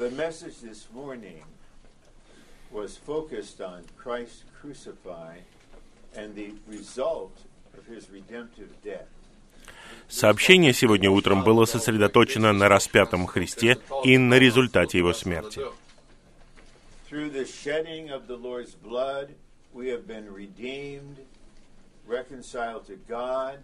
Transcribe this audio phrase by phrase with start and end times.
[0.00, 1.42] The message this morning
[2.70, 5.44] was focused on Christ crucified
[6.14, 7.32] and the result
[7.76, 9.08] of his redemptive death.
[10.08, 15.60] Сообщение сегодня утром было сосредоточено на распятом Христе и на результате Его смерти.
[17.08, 19.34] Through the shedding of the Lord's blood,
[19.72, 21.18] we have been redeemed,
[22.06, 23.58] reconciled to God,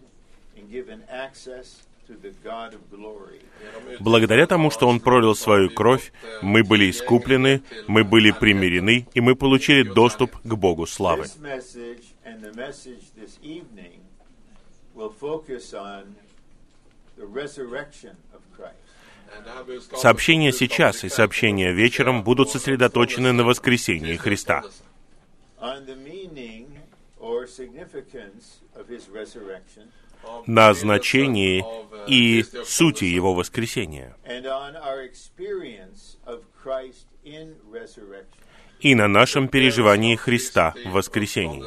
[0.57, 1.83] and given access
[4.00, 6.12] Благодаря тому, что Он пролил свою кровь,
[6.42, 11.26] мы были искуплены, мы были примирены, и мы получили доступ к Богу славы.
[19.96, 24.64] Сообщения сейчас и сообщения вечером будут сосредоточены на воскресении Христа,
[30.46, 31.66] на значении
[32.08, 34.16] и сути Его воскресения,
[38.80, 41.64] и на нашем переживании Христа в воскресении.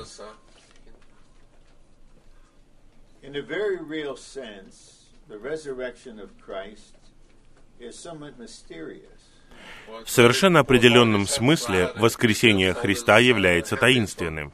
[10.05, 14.53] В совершенно определенном смысле воскресение Христа является таинственным.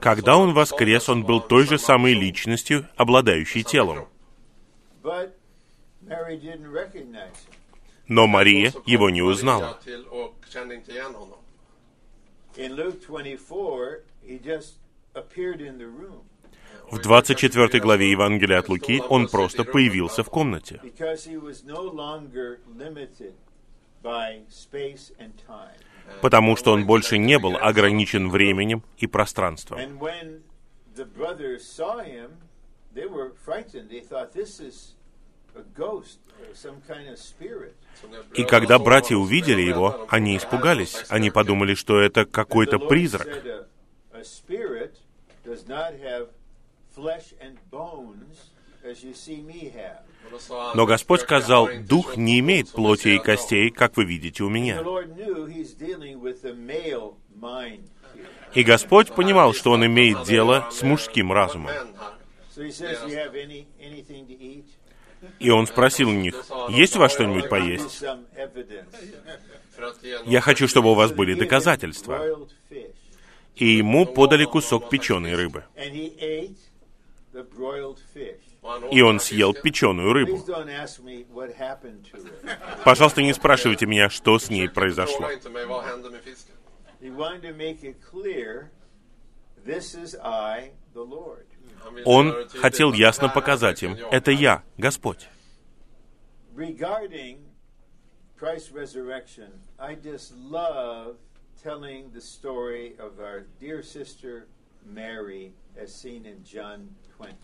[0.00, 4.08] Когда Он воскрес, Он был той же самой личностью, обладающей телом.
[8.08, 9.78] Но Мария его не узнала.
[12.56, 14.78] In Luke 24, he just
[15.14, 16.24] appeared in the room.
[16.90, 20.80] В 24 главе Евангелия от Луки Он просто появился в комнате,
[26.20, 29.78] потому что Он больше не был ограничен временем и пространством.
[38.34, 41.04] И когда братья увидели его, они испугались.
[41.08, 43.28] Они подумали, что это какой-то призрак.
[50.74, 54.82] Но Господь сказал, «Дух не имеет плоти и костей, как вы видите у меня».
[58.54, 61.72] И Господь понимал, что Он имеет дело с мужским разумом.
[62.56, 64.64] So he says, "You have any anything to eat?
[65.38, 68.02] И Он спросил у них, «Есть у вас что-нибудь поесть?
[68.02, 68.94] some evidence."
[70.24, 72.24] Я хочу, чтобы у вас были доказательства».
[73.56, 75.64] И ему подали кусок печеной рыбы.
[78.90, 80.44] И он съел печеную рыбу.
[82.84, 85.28] Пожалуйста, не спрашивайте меня, что с ней произошло.
[92.04, 95.28] Он хотел ясно показать им, это я, Господь.
[98.38, 99.48] Christ's resurrection,
[99.78, 101.16] I just love
[101.62, 104.46] telling the story of our dear sister
[104.86, 107.36] Mary as seen in John 20.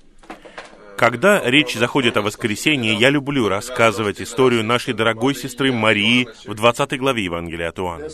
[0.97, 6.99] Когда речь заходит о воскресении, я люблю рассказывать историю нашей дорогой сестры Марии в 20
[6.99, 8.09] главе Евангелия от Иоанна.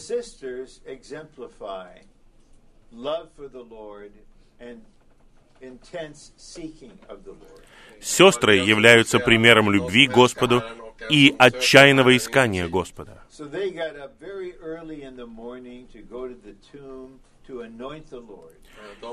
[8.01, 10.63] Сестры являются примером любви к Господу
[11.11, 13.23] и отчаянного искания Господа.
[13.31, 17.63] So they got up very early in the morning to go to the tomb to
[17.63, 18.53] anoint the Lord.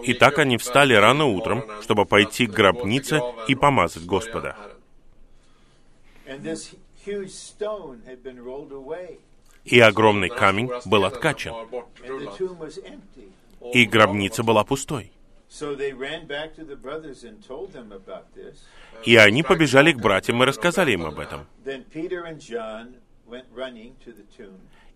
[0.03, 4.55] И так они встали рано утром, чтобы пойти к гробнице и помазать Господа.
[9.63, 11.55] И огромный камень был откачан,
[13.73, 15.11] и гробница была пустой.
[19.03, 21.47] И они побежали к братьям и рассказали им об этом.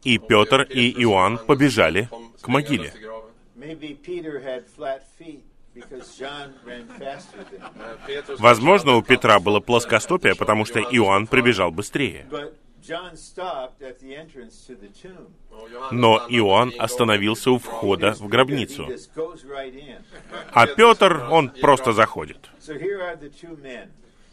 [0.04, 2.10] И Петр и Иоанн побежали
[2.42, 2.94] к могиле.
[3.60, 5.44] Maybe Peter had flat feet
[5.74, 7.62] because John ran faster than
[8.08, 8.38] him.
[8.40, 12.26] Возможно, у Петра было плоскостопие, потому что Иоанн прибежал быстрее.
[12.30, 15.28] But John stopped at the entrance to the tomb.
[15.92, 18.88] Но Иоанн остановился у входа в гробницу.
[20.54, 22.50] А Петр, он просто заходит.
[22.62, 23.90] So here are the two men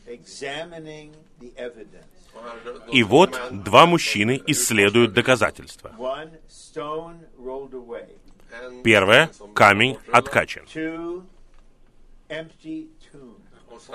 [0.06, 1.10] examining
[1.40, 2.04] the evidence.
[2.92, 5.90] И вот два мужчины исследуют доказательства.
[8.84, 10.64] Первое— камень откачан.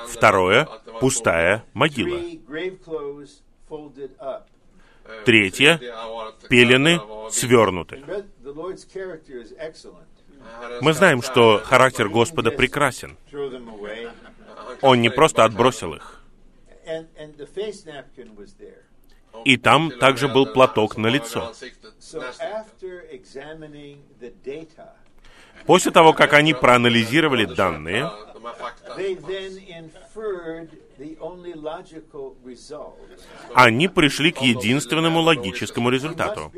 [0.07, 0.67] Второе—
[0.99, 2.19] пустая могила.
[5.25, 5.77] Третье—
[6.49, 6.99] пелены
[7.31, 8.03] свернуты.
[10.81, 13.17] Мы знаем, что характер Господа прекрасен.
[14.81, 16.23] Он не просто отбросил их.
[19.45, 21.51] И там также был платок на лицо.
[25.65, 28.09] После того, как они проанализировали данные,
[33.53, 36.51] они пришли к единственному логическому результату.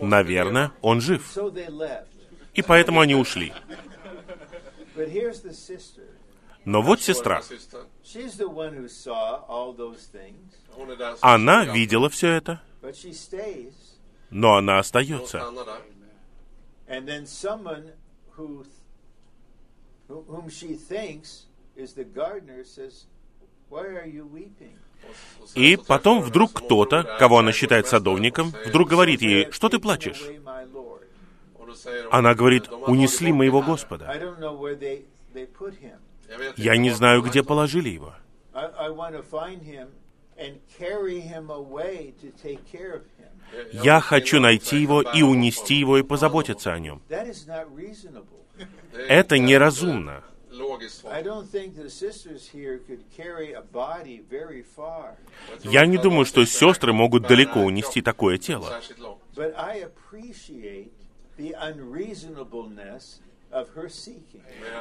[0.00, 1.36] Наверное, он жив.
[2.54, 3.52] И поэтому они ушли.
[4.96, 6.08] But here's the sister.
[6.66, 7.42] Но вот сестра.
[11.20, 12.60] Она видела все это,
[14.30, 15.44] но она остается.
[25.54, 30.20] И потом вдруг кто-то, кого она считает садовником, вдруг говорит ей, что ты плачешь?
[32.10, 34.12] Она говорит, унесли моего Господа.
[36.56, 38.14] Я не знаю, где положили его.
[43.72, 47.02] Я хочу найти его и унести его и позаботиться о нем.
[49.08, 50.24] Это неразумно.
[55.64, 58.80] Я не думаю, что сестры могут далеко унести такое тело.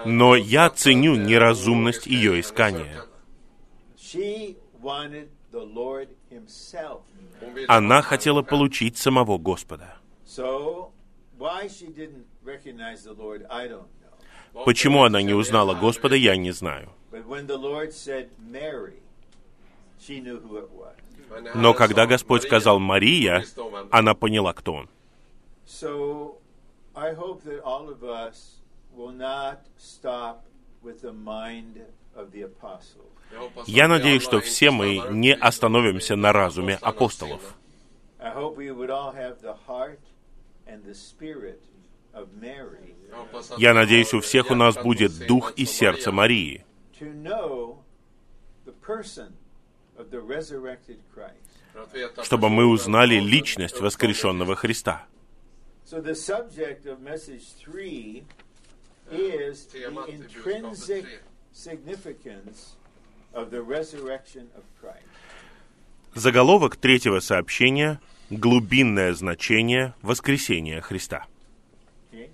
[0.05, 3.05] Но я ценю неразумность ее искания.
[7.67, 9.97] Она хотела получить самого Господа.
[14.65, 16.89] Почему она не узнала Господа, я не знаю.
[21.55, 23.43] Но когда Господь сказал «Мария»,
[23.91, 24.89] она поняла, кто он.
[26.95, 28.61] I hope that all of us
[28.95, 30.45] will not stop
[30.81, 31.81] with the mind
[32.15, 33.11] of the apostle.
[33.67, 37.55] Я надеюсь, что все мы не остановимся на разуме апостолов.
[43.57, 46.65] Я надеюсь, у всех у нас будет дух и сердце Марии,
[52.23, 55.05] чтобы мы узнали личность воскрешенного Христа.
[55.85, 58.23] So the subject of message three
[59.11, 61.05] is the intrinsic
[61.51, 62.75] significance
[63.35, 65.05] of the resurrection of Christ.
[66.15, 68.01] Заголовок третьего сообщения—
[68.31, 71.27] «Глубинное значение воскресения Христа».
[72.11, 72.31] Okay?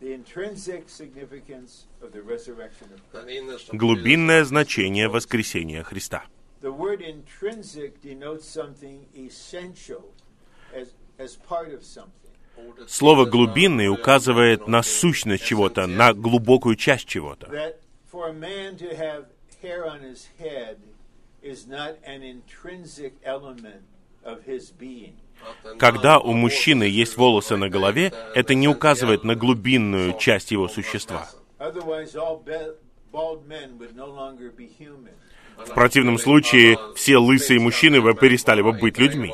[0.00, 3.72] The intrinsic significance of the resurrection of Christ.
[3.72, 6.22] Глубинное значение воскресения Христа.
[6.60, 10.14] The word intrinsic denotes something essential
[10.72, 12.23] as, as part of something.
[12.86, 17.74] Слово «глубинный» указывает на сущность чего-то, на глубокую часть чего-то.
[25.78, 31.28] Когда у мужчины есть волосы на голове, это не указывает на глубинную часть его существа.
[35.56, 39.32] В противном случае все лысые мужчины бы перестали бы быть людьми.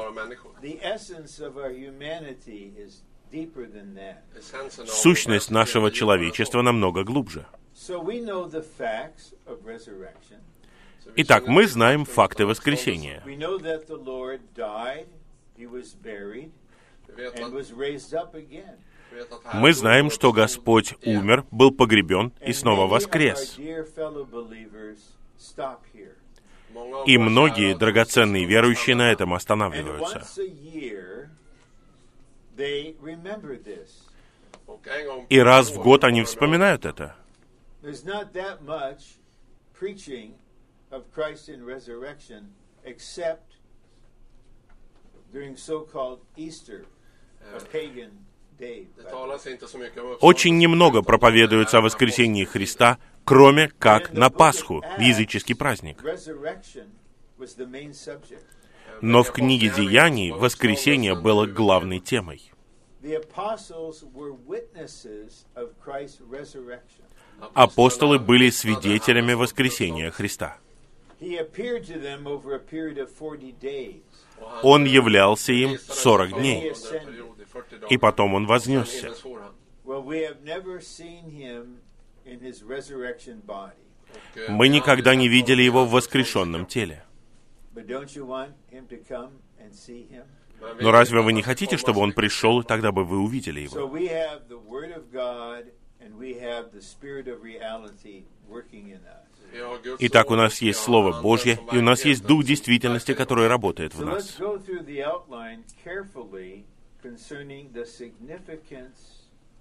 [4.86, 7.46] Сущность нашего человечества намного глубже.
[7.74, 10.40] So we know the facts of resurrection.
[11.16, 13.22] Итак, мы знаем факты воскресения.
[19.52, 23.58] Мы знаем, что Господь умер, был погребен и снова воскрес.
[27.06, 30.18] И многие драгоценные верующие на этом останавливаются.
[30.18, 31.38] once a year, they remember
[32.38, 32.49] this.
[35.28, 37.16] И раз в год они вспоминают это.
[37.82, 39.18] There's not that much
[39.72, 40.34] preaching
[40.90, 42.52] of Christ in resurrection
[42.84, 43.56] except
[45.32, 46.84] during so-called Easter,
[47.54, 48.10] a pagan
[48.58, 48.86] day.
[50.20, 56.02] Очень немного проповедуется о воскресении Христа, кроме как на Пасху, в языческий праздник.
[59.00, 62.49] Но в книге Деяний воскресение было главной темой.
[67.54, 70.58] Апостолы были свидетелями воскресения Христа.
[71.20, 74.02] He appeared to them over a period of 40 days.
[74.62, 76.72] Он являлся им 40 He дней,
[77.90, 79.14] и потом он вознесся.
[84.48, 87.04] Мы никогда не видели его в воскрешенном теле.
[90.80, 93.90] Но разве вы не хотите, чтобы он пришел, и тогда бы вы увидели его?
[99.98, 104.04] Итак, у нас есть Слово Божье, и у нас есть Дух действительности, который работает в
[104.04, 104.38] нас.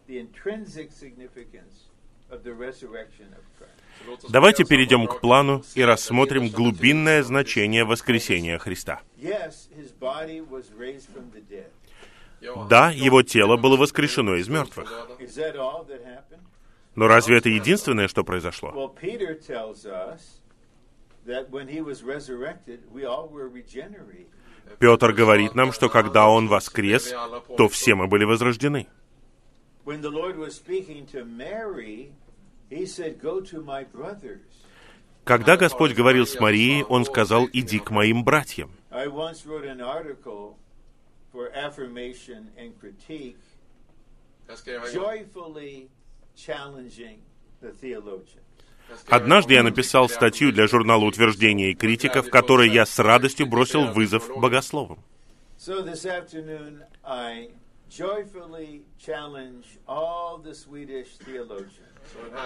[0.10, 1.86] the intrinsic significance
[2.32, 3.79] of the resurrection of Christ.
[4.30, 9.02] Давайте перейдем к плану и рассмотрим глубинное значение воскресения Христа.
[12.70, 15.10] Да, его тело было воскрешено из мертвых.
[16.96, 18.94] Но разве это единственное, что произошло?
[24.80, 27.14] Петр говорит нам, что когда Он воскрес,
[27.58, 28.88] то все мы были возрождены.
[35.24, 38.72] Когда Господь говорил с Марией, Он сказал, «Иди к моим братьям».
[49.08, 53.86] Однажды я написал статью для журнала «Утверждение и критика», в которой я с радостью бросил
[53.92, 55.00] вызов богословам.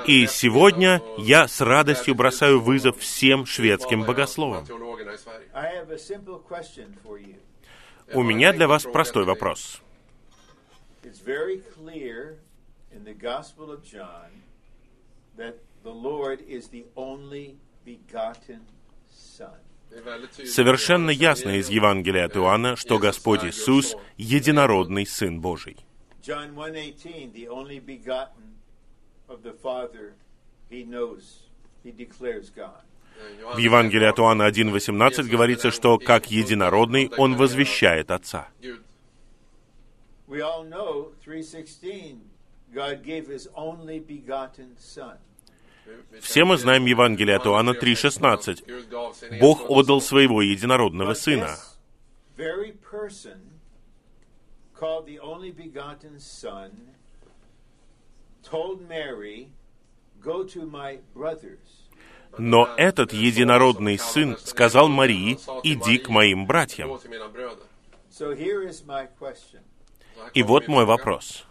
[0.06, 4.66] И сегодня я с радостью бросаю вызов всем шведским богословам.
[8.14, 9.82] У меня для вас простой вопрос.
[20.46, 25.78] Совершенно ясно из Евангелия от Иоанна, что Господь Иисус— единородный Сын Божий.
[26.22, 28.54] John 1:18, the only begotten
[33.54, 38.48] В Евангелии от Иоанна 1.18 говорится, что как единородный Он возвещает Отца.
[40.28, 42.18] We all know 3:16,
[42.74, 45.18] God gave his only begotten Son.
[46.22, 49.40] Все мы знаем Евангелие от Иоанна 3.16.
[49.40, 51.58] Бог отдал своего единородного Сына.
[62.38, 67.00] Но этот единородный Сын сказал Марии, «Иди к моим братьям».
[70.34, 71.46] И вот мой вопрос.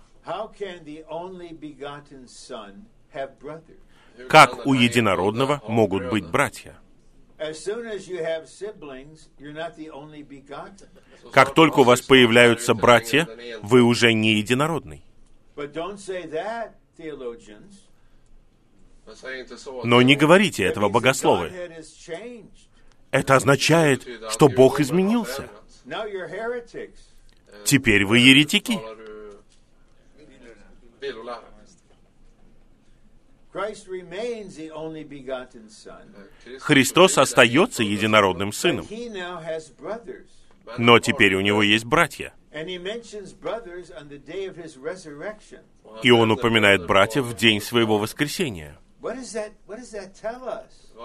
[4.29, 6.79] Как у единородного могут быть братья?
[11.33, 13.29] Как только у вас появляются братья,
[13.63, 15.05] вы уже не единородный.
[19.85, 21.53] Но не говорите этого, богословы.
[23.11, 25.49] Это означает, что Бог изменился.
[27.65, 28.79] Теперь вы еретики.
[36.61, 38.87] Христос остается единородным Сыном.
[40.79, 42.33] Но теперь у него есть братья.
[42.53, 45.61] And he mentions brothers on the day of his resurrection.
[46.03, 48.79] И он упоминает братьев в день своего воскресения.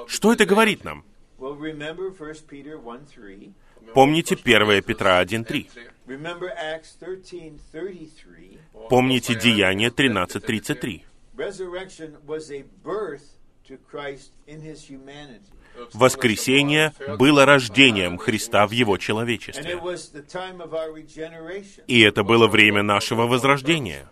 [0.08, 1.04] Что это говорит нам?
[1.40, 3.54] Well, remember 1 Peter 1 3.
[3.94, 5.70] Помните 1 Петра 1.3.
[6.08, 8.60] Remember Acts 13:33.
[8.90, 11.04] Помните Деяние 13.33.
[15.94, 19.80] Воскресение было рождением Христа в Его человечестве.
[21.88, 24.10] И это было время нашего возрождения.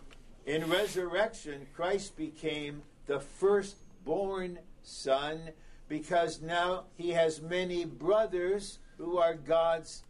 [5.87, 10.03] Because now he has many brothers who are God's.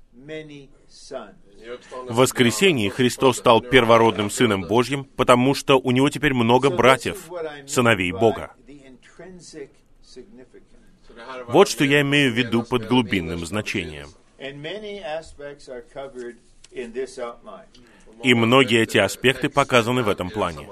[2.07, 7.29] В воскресении Христос стал первородным Сыном Божьим, потому что у Него теперь много братьев,
[7.67, 8.53] сыновей Бога.
[11.47, 14.09] Вот что я имею в виду под глубинным значением.
[18.23, 20.67] И многие эти аспекты показаны в этом плане.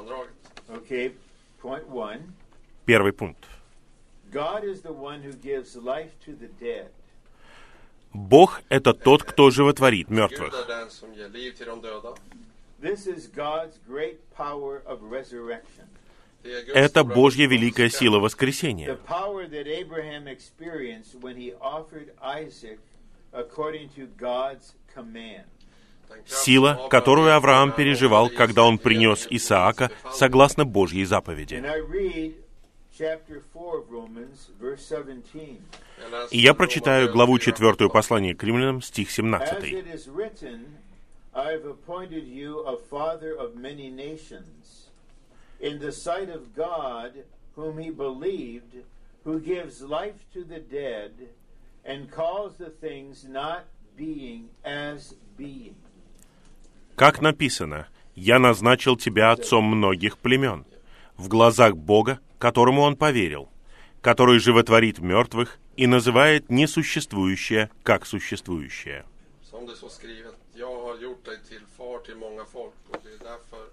[2.85, 3.45] Первый пункт.
[8.13, 10.53] Бог— это тот, кто животворит мертвых.
[16.43, 18.97] Это Божья великая сила воскресения.
[26.25, 31.55] Сила, которую Авраам переживал, когда он принес Исаака согласно Божьей заповеди.
[31.55, 32.35] And I read
[32.95, 35.59] chapter 4 of Romans, verse 17.
[36.29, 39.73] И я прочитаю главу 4 послания к римлянам, стих As 17.
[45.63, 47.11] In the sight of God,
[47.55, 48.73] whom he believed,
[49.23, 51.11] who gives life to the dead
[51.85, 53.63] and calls the things not
[53.95, 55.75] being as being.
[56.95, 60.65] Как написано, «Я назначил тебя отцом многих племен»
[61.15, 63.49] в глазах Бога, которому он поверил,
[64.01, 69.05] который животворит мертвых и называет несуществующее как существующее.
[69.49, 73.09] Som det står skrivet, jag har gjort dig till far till många folk och det
[73.09, 73.72] är därför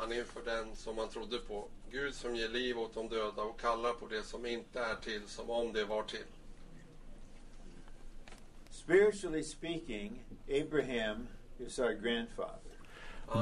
[0.00, 3.60] han inför den som han trodde på, Gud som ger liv åt de döda och
[3.60, 6.26] kallar på det som inte är till som om det var till.
[8.70, 11.26] Spiritually speaking, Abraham
[11.58, 12.70] is our grandfather.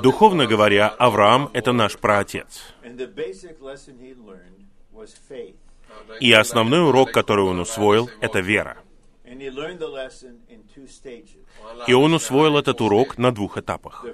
[0.02, 2.62] Духовно говоря, Авраам— это наш праотец.
[2.84, 5.56] And the basic lesson he learned was faith.
[6.20, 8.76] И основной урок, который он усвоил, это вера.
[9.24, 11.44] And he learned the lesson in two stages.
[11.86, 14.04] И он усвоил этот урок на двух этапах.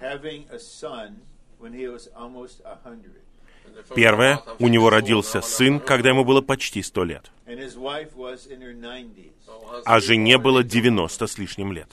[0.00, 1.22] The first was having a son
[1.58, 3.22] when he was almost a hundred.
[3.94, 8.46] Первое, у него родился сын, когда ему было почти сто лет, And his wife was
[8.46, 9.32] in her 90s.
[9.84, 11.88] а жене было 90 с лишним лет.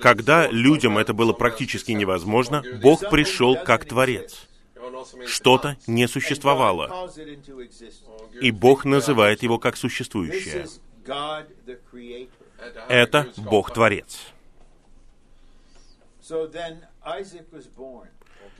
[0.00, 4.48] Когда людям это было практически невозможно, Бог пришел как Творец.
[5.26, 7.10] Что-то не существовало,
[8.40, 10.66] и Бог называет его как существующее.
[11.04, 12.28] Is God the creator.
[12.88, 14.32] Это Бог-творец.
[16.20, 18.08] So then Isaac was born.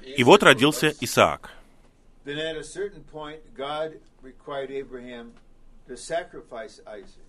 [0.05, 1.51] И вот родился Исаак.
[2.25, 5.33] Then at a certain point, God required Abraham
[5.89, 7.21] to sacrifice Isaac.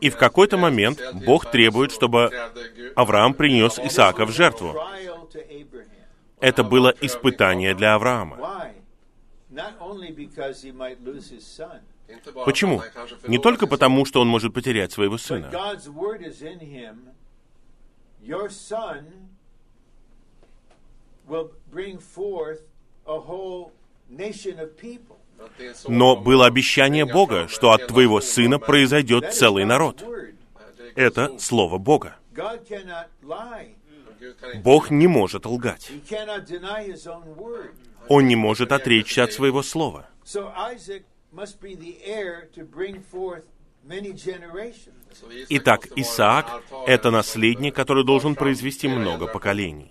[0.00, 2.30] И в какой-то момент Бог требует, чтобы
[2.96, 4.74] Авраам принес Исаака в жертву.
[6.40, 8.72] Это было испытание для Авраама.
[12.44, 12.82] Почему?
[13.26, 15.50] Не только потому, что он может потерять своего сына,
[25.88, 30.04] но было обещание Бога, что от твоего сына произойдет целый народ.
[30.94, 32.16] Это Слово Бога.
[34.62, 35.90] Бог не может лгать.
[38.08, 40.08] Он не может отречься от своего слова.
[45.48, 49.90] Итак, Исаак— это наследник, который должен произвести много поколений.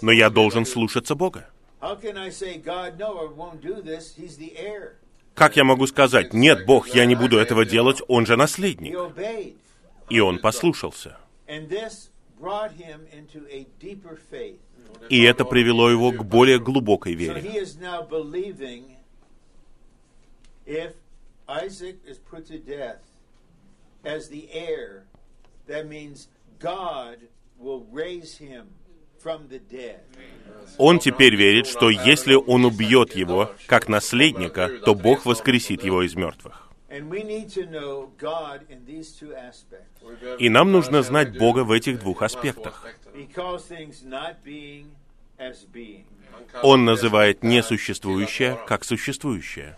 [0.00, 1.48] Но я должен слушаться Бога.
[5.34, 8.96] Как я могу сказать, нет, Бог, я не буду этого делать, он же наследник.
[10.08, 11.16] И он послушался.
[15.08, 17.40] И это привело его к более глубокой вере.
[17.40, 18.96] he is now believing
[20.66, 20.92] if
[21.48, 23.02] Isaac is put to death
[24.04, 25.04] as the heir,
[25.66, 27.18] that means God
[27.58, 28.68] will raise him.
[30.78, 36.16] Он теперь верит, что если он убьет его как наследника, то Бог воскресит его из
[36.16, 36.68] мертвых.
[40.38, 42.84] И нам нужно знать Бога в этих двух аспектах.
[46.62, 49.74] Он называет несуществующее как существующее.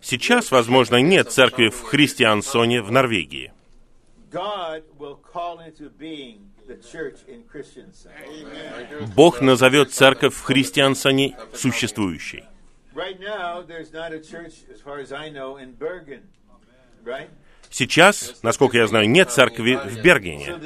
[0.00, 3.52] Сейчас, возможно, нет церкви в Христиансоне в Норвегии.
[9.14, 12.44] Бог назовет церковь в Христиансоне существующей.
[17.70, 20.58] Сейчас, насколько я знаю, нет церкви в Бергене,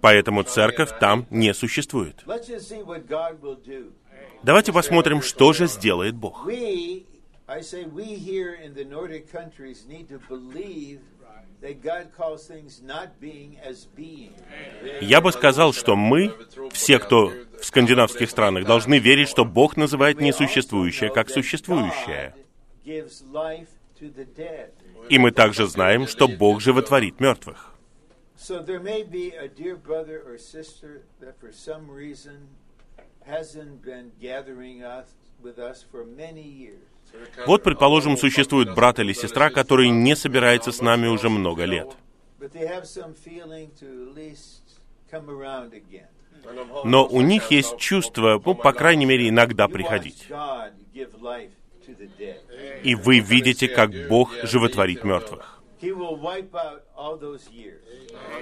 [0.00, 2.22] поэтому церковь там не существует.
[4.42, 6.46] Давайте посмотрим, что же сделает Бог.
[15.00, 16.34] Я бы сказал, что мы,
[16.72, 22.34] все, кто в скандинавских странах, должны верить, что Бог называет несуществующее как существующее.
[25.08, 27.72] И мы также знаем, что Бог животворит мертвых.
[37.46, 41.88] Вот, предположим, существует брат или сестра, который не собирается с нами уже много лет.
[46.84, 50.28] Но у них есть чувство, ну, по крайней мере, иногда приходить.
[52.82, 55.60] И вы видите, как Бог животворит мертвых.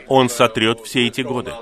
[0.09, 1.53] Он сотрет все эти годы.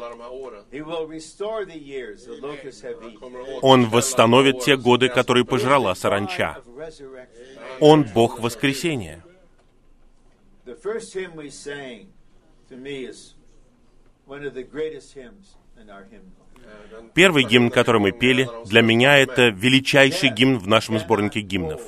[3.63, 6.63] Он восстановит те годы, которые пожрала саранча.
[7.81, 9.25] Он Бог воскресения.
[16.63, 21.83] Eh, Первый гимн, который мы пели, для меня это величайший гимн в нашем сборнике гимнов.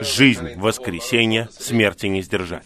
[0.00, 2.64] Жизнь, воскресение, смерти не сдержать.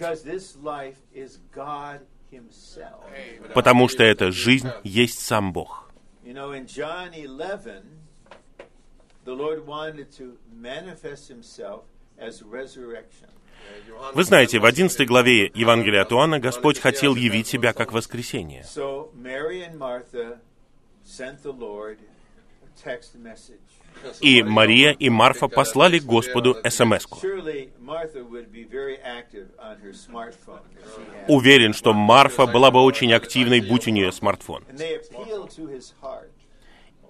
[3.55, 5.90] Потому что эта жизнь есть сам Бог.
[6.25, 7.85] You know, in John 11,
[9.25, 9.57] the.
[14.14, 18.64] Вы знаете, в 11 главе Евангелия от Иоанна Господь хотел явить себя как воскресение.
[24.21, 26.85] И Мария и Марфа послали Господу she
[30.47, 31.29] had.
[31.29, 34.64] Уверен, что Марфа была бы очень активной, будь у нее смартфон.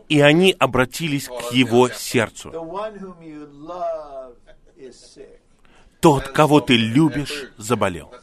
[0.08, 2.52] И они обратились к его сердцу.
[6.06, 8.14] Тот, кого ты любишь, заболел.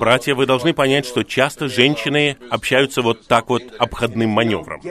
[0.00, 4.82] Братья, вы должны понять, что часто женщины общаются вот так вот обходным маневром.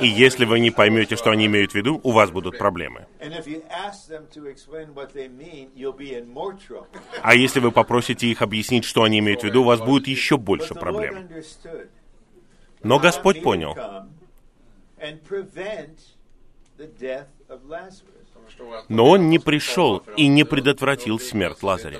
[0.00, 3.06] И если вы не поймете, что они имеют в виду, у вас будут проблемы.
[7.22, 10.36] А если вы попросите их объяснить, что они имеют в виду, у вас будет еще
[10.36, 11.28] больше проблем.
[12.82, 13.76] Но Господь понял,
[18.88, 21.98] но Он не пришел и не предотвратил смерть Лазаря.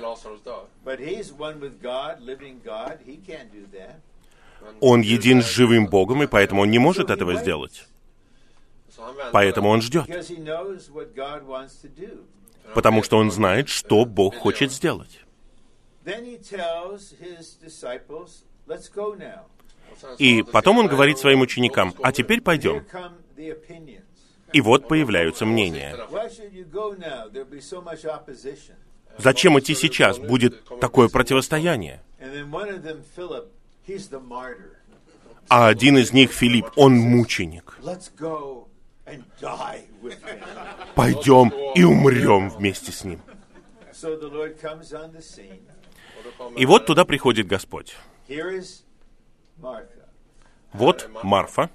[4.81, 7.85] Он един с живым Богом, и поэтому Он не может этого сделать.
[9.31, 10.07] Поэтому Он ждет,
[12.73, 15.19] потому что Он знает, что Бог хочет сделать.
[20.17, 22.85] И потом Он говорит своим "Låt ученикам, а nu." теперь пойдем.
[24.53, 25.95] И вот появляются мнения.
[29.17, 30.17] Зачем идти сейчас?
[30.17, 32.01] Будет такое противостояние.
[35.49, 37.77] А один из них, Филипп, он мученик.
[40.95, 43.19] Пойдем и умрем вместе с ним.
[46.55, 47.95] И вот туда приходит Господь.
[50.71, 51.69] Вот Марфа,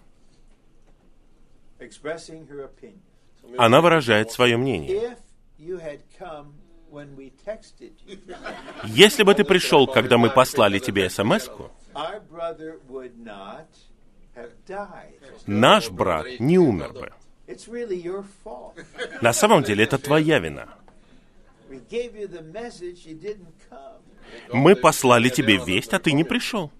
[3.58, 5.16] она выражает свое мнение.
[8.84, 11.48] Если бы ты пришел, когда мы послали тебе смс
[15.46, 17.12] наш брат не умер бы.
[19.20, 20.68] На самом деле это твоя вина.
[24.52, 26.70] Мы послали тебе весть, а ты не пришел.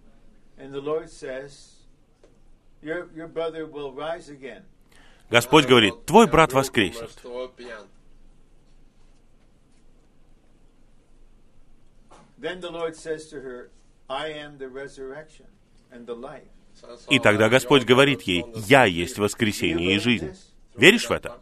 [5.31, 7.11] Господь говорит, твой брат воскреснет.
[12.45, 13.71] Then the Lord says to her,
[17.09, 20.33] И тогда Господь "Jag är говорит ей, «Я есть livet." воскресение и жизнь».
[20.77, 21.39] Веришь в это?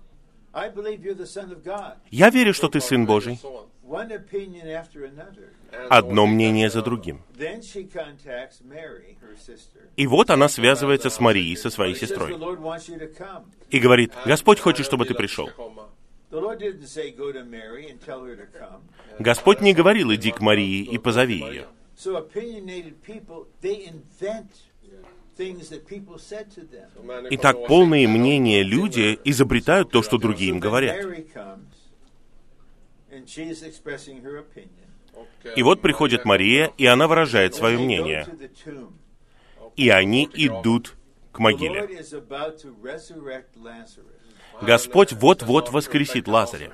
[2.11, 3.41] Я верю, что ты Сын Божий.
[5.89, 7.23] Одно мнение за другим.
[9.97, 12.33] И вот она связывается с Марией, со своей сестрой,
[13.71, 14.13] и говорит.
[14.27, 15.51] Господь хочет, чтобы ты пришел.
[19.19, 21.67] Господь не говорил, иди к Марии и позови ее.
[22.03, 24.51] So opinionated people, they invent
[25.37, 26.89] things that people said to them.
[27.05, 30.97] Människor Итак, полные мнения люди изобретают то, что другие им говорят.
[30.97, 31.27] Eh,
[35.55, 38.25] И вот приходит Мария, и она выражает свое They go мнение.
[38.25, 38.95] to the tomb.
[39.77, 40.97] И они идут
[41.31, 41.87] к могиле.
[44.61, 46.73] Господь вот-вот воскресит Лазаря.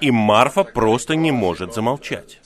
[0.00, 2.40] И Марфа просто не может замолчать.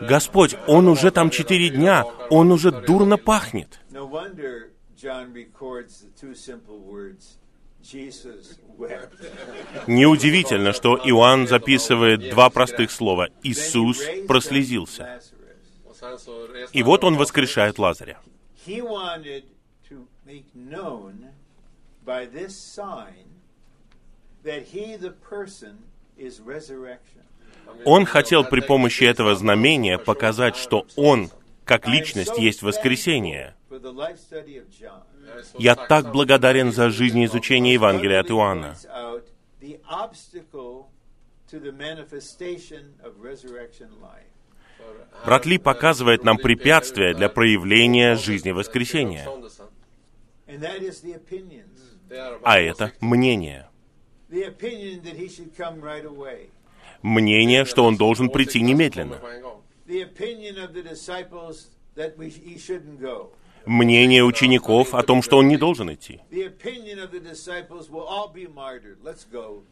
[0.00, 3.80] Господь, он уже там четыре дня, он уже дурно пахнет.
[9.86, 13.28] Неудивительно, что Иоанн записывает два простых слова.
[13.42, 15.20] Иисус прослезился.
[16.72, 18.20] И вот он воскрешает Лазаря.
[27.84, 31.30] Он хотел при помощи этого знамения показать, что Он,
[31.64, 33.54] как личность, есть воскресение.
[35.58, 38.76] Я так благодарен за жизнеизучение Евангелия от Иоанна.
[44.78, 45.26] Points out the obstacle to the manifestation of resurrection life.
[45.26, 49.28] Брат Ли показывает нам препятствия для проявления жизни воскресения,
[52.42, 53.68] а это мнение.
[57.02, 59.20] Мнение, что он должен прийти немедленно.
[63.66, 66.20] Мнение учеников о том, что он не должен идти.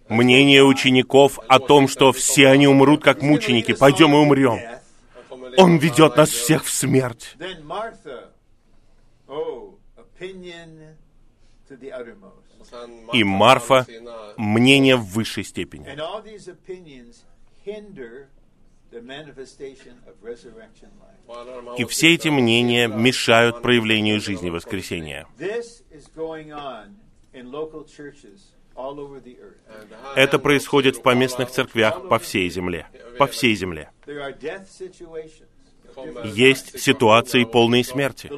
[0.08, 3.72] Мнение учеников о том, что все они умрут как мученики.
[3.72, 4.58] Пойдем и умрем.
[5.56, 7.36] Он ведет нас всех в смерть.
[9.26, 9.78] Oh.
[13.12, 13.86] И Марфа–
[14.36, 15.86] мнение в высшей степени.
[21.78, 25.26] И все эти мнения мешают проявлению жизни воскресения.
[30.16, 32.86] Это происходит в поместных церквях по всей земле.
[33.18, 33.90] По всей земле.
[36.24, 38.30] Есть ситуации полные смерти.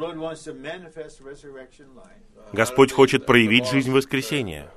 [2.53, 4.71] Господь хочет проявить жизнь воскресения.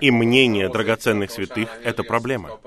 [0.00, 2.58] И мнение драгоценных святых– это проблема.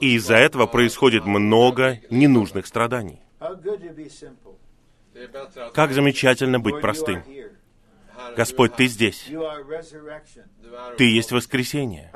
[0.00, 3.20] И из-за этого происходит много ненужных страданий.
[5.74, 7.24] Как замечательно быть простым.
[8.36, 9.28] Господь, Ты здесь.
[10.98, 12.12] Ты есть воскресение.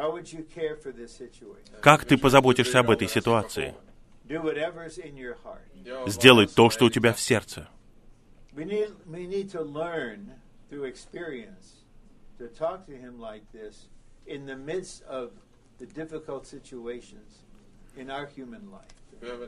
[1.81, 3.75] Как Ты позаботишься об этой ситуации?
[6.07, 7.69] Сделай то, что у тебя в сердце.
[8.53, 8.65] We
[14.27, 15.31] in the midst of
[15.79, 17.45] the difficult situations
[17.97, 19.01] in our human life.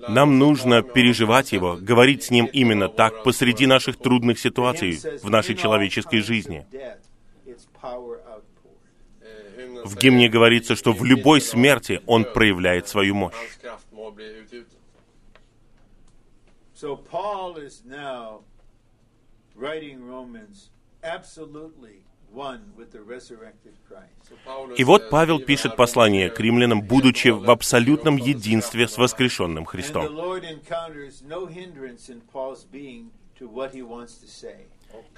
[0.09, 5.55] Нам нужно переживать Его, говорить с Ним именно так посреди наших трудных ситуаций в нашей
[5.55, 6.67] "In all человеческой жизни.
[6.71, 6.99] death,
[7.47, 13.35] its power outpoured." В гимне говорится, что в любой смерти Он проявляет свою мощь.
[16.75, 18.43] So Paul is now
[19.55, 20.71] writing Romans
[21.03, 22.03] absolutely
[22.33, 24.79] one with the resurrected Christ.
[24.79, 30.07] И вот Павел пишет послание к римлянам, будучи в абсолютном единстве с воскрешенным Христом.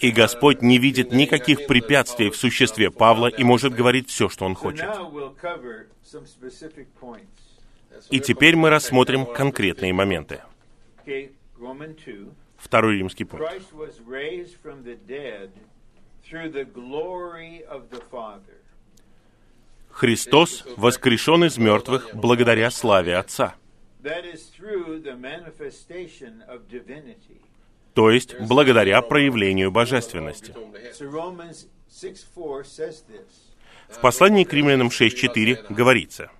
[0.00, 4.54] И Господь не видит никаких препятствий в существе Павла и может говорить все, что он
[4.54, 4.88] хочет.
[8.10, 10.42] И теперь мы рассмотрим конкретные моменты.
[11.04, 12.32] Okay, Roman 2.
[12.56, 13.46] Второй римский пункт.
[19.90, 23.54] Христос воскрешен из мертвых благодаря славе Отца,
[27.94, 30.52] то есть благодаря проявлению божественности.
[30.92, 33.54] So Romans 6:4 says this.
[33.88, 36.30] В послании к римлянам 6.4 говорится,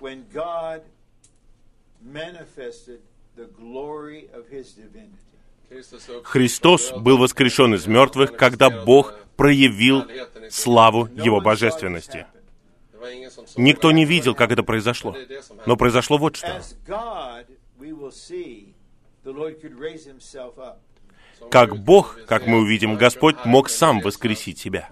[0.00, 0.82] when God
[2.02, 3.00] manifested
[3.36, 5.33] the glory of his divinity.
[6.24, 10.04] Христос был воскрешен из мертвых, когда Бог проявил
[10.50, 12.26] славу Его божественности.
[13.56, 15.16] Никто не видел, как это произошло.
[15.66, 16.62] Но произошло вот что.
[21.50, 24.88] Как Бог, как мы увидим, Господь мог сам воскресить себя.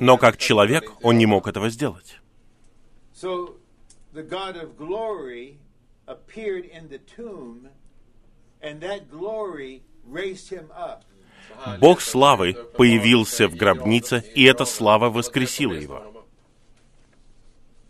[0.00, 2.20] Но как человек Он не мог этого сделать.
[3.14, 3.56] So
[4.12, 5.58] the God of glory
[6.06, 7.68] appeared in the tomb,
[11.79, 16.25] Бог славы появился в гробнице, и эта слава воскресила Его.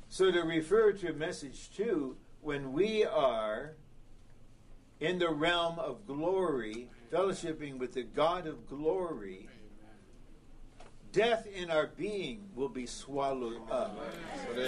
[0.10, 3.76] So to refer to message two, when we are
[5.00, 9.48] in the realm of glory, fellowshipping with the God of glory,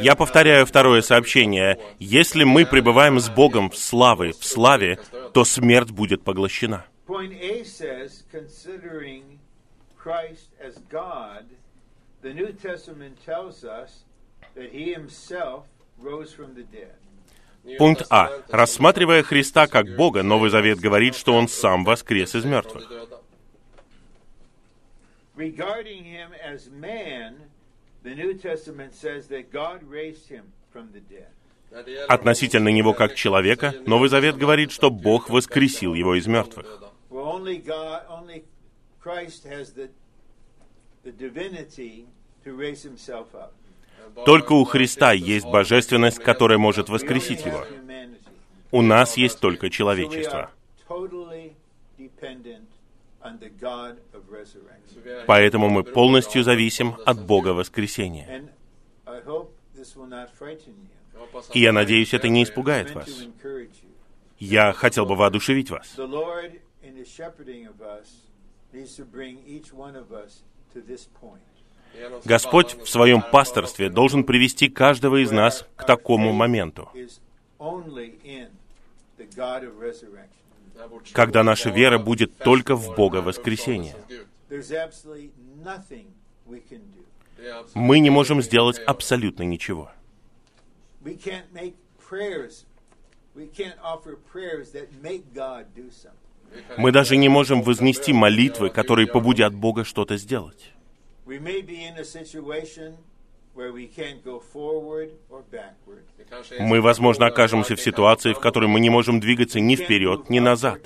[0.00, 1.78] Я повторяю второе сообщение.
[1.98, 4.98] Если мы пребываем с Богом в славе, в славе,
[5.32, 6.84] то смерть будет поглощена.
[17.78, 18.30] Пункт А.
[18.48, 22.88] Рассматривая Христа как Бога, Новый Завет говорит, что Он сам воскрес из мертвых.
[25.36, 27.34] Regarding him as man,
[28.02, 31.28] the New Testament says that God raised him from the dead.
[32.08, 36.66] Относительно него как человека, Новый Завет говорит, что Бог воскресил его из мертвых.
[44.24, 47.64] Только у Христа есть божественность, которая может воскресить его.
[48.70, 50.50] У нас есть только человечество.
[55.26, 58.48] Поэтому мы полностью зависим от Бога воскресения.
[61.52, 63.08] И я надеюсь, это не испугает вас.
[64.38, 65.96] Я хотел бы воодушевить вас.
[72.24, 76.90] Господь в своем пасторстве должен привести каждого из нас к такому моменту,
[81.12, 83.96] Когда наша вера будет только в Бога воскресения.
[87.74, 89.90] Мы не можем сделать абсолютно ничего.
[96.78, 100.72] Мы даже не можем вознести молитвы, которые побудят Бога что-то сделать.
[106.60, 110.80] Мы, возможно, окажемся в ситуации, в которой мы не можем двигаться ни вперед, ни назад.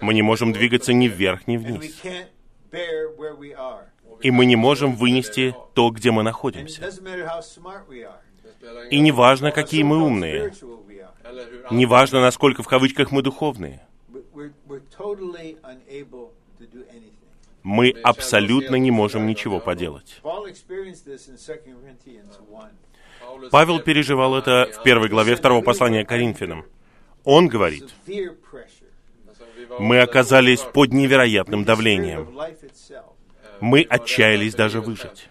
[0.00, 2.02] Мы не можем двигаться ни вверх, ни вниз.
[4.22, 6.66] И мы не можем вынести то, где мы are.
[8.90, 10.52] И не важно, какие мы умные.
[11.70, 13.80] Не важно, насколько в кавычках мы духовные.
[14.12, 17.14] We- We're, we're totally unable to do anything.
[17.62, 20.20] Мы абсолютно не можем ничего поделать.
[20.22, 23.50] Paul experienced this in 2 Corinthians 1.
[23.50, 26.64] Павел переживал это в первой главе второго послания к Коринфянам.
[27.24, 27.90] Он говорит,
[29.78, 32.28] мы оказались под невероятным давлением.
[33.60, 35.28] Мы отчаялись даже выжить.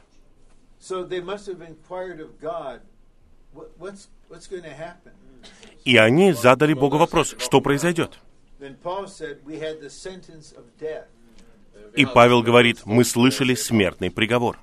[5.86, 8.20] И они задали Богу вопрос, что произойдет.
[11.96, 14.58] И Павел говорит, мы слышали смертный приговор.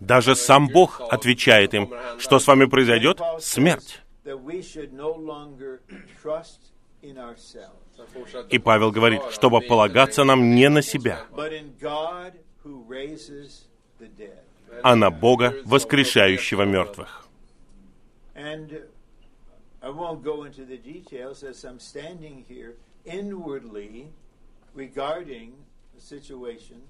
[0.00, 3.20] Даже сам Бог отвечает им, что с вами произойдет?
[3.40, 4.00] Смерть.
[8.48, 11.26] И Павел говорит, чтобы полагаться нам не на себя,
[14.82, 17.26] а на Бога, воскрешающего мертвых.
[19.82, 24.08] I won't go into the details as I'm standing here inwardly
[24.74, 25.54] regarding
[25.94, 26.82] the situation.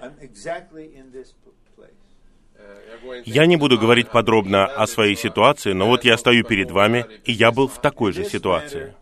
[0.00, 1.34] I'm exactly in this
[1.76, 1.92] place.
[3.24, 7.32] Я не буду говорить подробно о своей ситуации, но вот я стою перед вами, и
[7.32, 8.94] я был в такой же ситуации.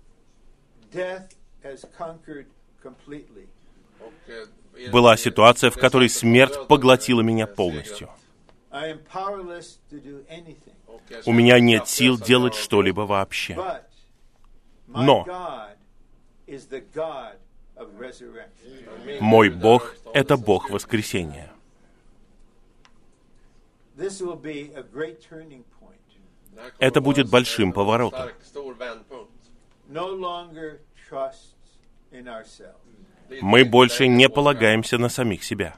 [4.93, 8.11] Была ситуация, в которой смерть поглотила меня полностью.
[11.25, 13.83] У меня нет сил делать что-либо вообще.
[14.87, 15.27] Но.
[19.21, 21.53] Мой Бог— это Бог воскресения.
[26.79, 28.31] Это будет большим поворотом.
[33.41, 35.77] Мы больше не полагаемся на самих себя,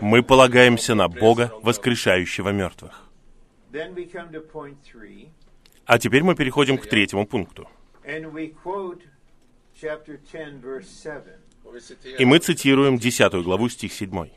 [0.00, 3.08] мы полагаемся на Бога, воскрешающего мертвых.
[5.84, 7.68] А теперь мы переходим к третьему пункту.
[8.06, 9.02] and we quote
[9.74, 11.22] chapter 10, verse 7.
[12.18, 14.30] И мы цитируем 10 главу, стих 7.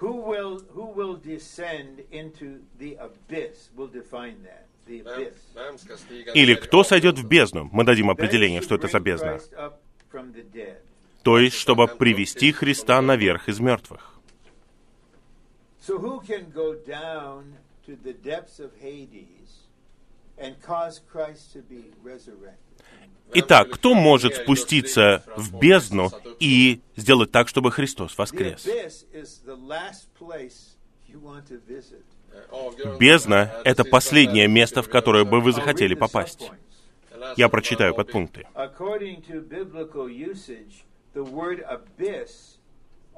[0.00, 3.70] Who will, who will descend into the abyss?
[3.74, 4.66] We'll define that.
[4.86, 6.34] The abyss.
[6.34, 9.40] Или «Кто сойдет в бездну?» Мы дадим определение, что это за бездна.
[11.24, 14.17] То есть, чтобы привести Христа наверх из мертвых.
[15.88, 19.50] So who can go down to the depths of Hades
[20.36, 22.58] and cause Christ to be resurrected?
[23.32, 28.66] Итак, кто может спуститься в бездну и сделать так, чтобы Христос воскрес?
[33.00, 36.50] Бездна— это последнее место, в которое бы вы захотели попасть.
[37.38, 38.46] Я прочитаю подпункты.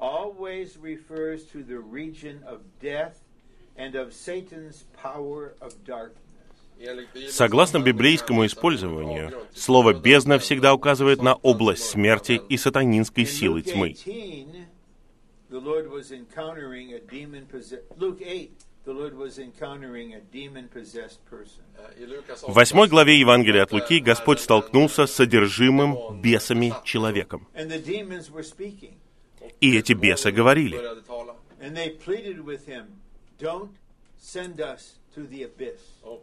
[0.01, 3.21] Always refers to the region of death
[3.77, 6.17] and of Satan's power of darkness.
[7.29, 13.93] Согласно библейскому использованию, слово «бездна» всегда указывает на область смерти и сатанинской силы тьмы.
[13.93, 14.65] 18,
[15.51, 17.83] the Lord was encountering a demon possessed.
[17.97, 18.49] Luke 8,
[18.85, 21.61] the Lord was encountering a demon possessed person.
[21.77, 27.47] I Lukas В восьмой 8 главе Евангелия от Луки Господь столкнулся с содержимым бесами человеком.
[29.59, 30.79] И эти бесы говорили.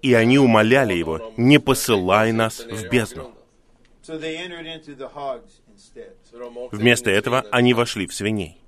[0.02, 3.34] И они умоляли его, не посылай нас в бездну.
[6.72, 8.58] Вместо этого они вошли в свиней.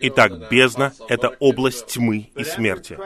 [0.00, 2.98] Итак, бездна это область тьмы и смерти.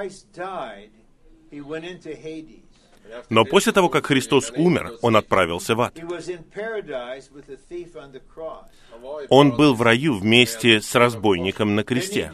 [3.30, 5.98] Но после того, как Христос умер, Он отправился в ад.
[9.28, 12.32] Он был в раю вместе с разбойником на кресте.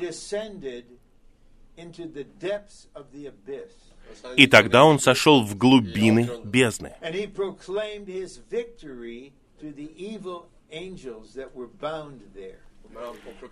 [4.37, 6.95] И тогда он сошел в глубины бездны.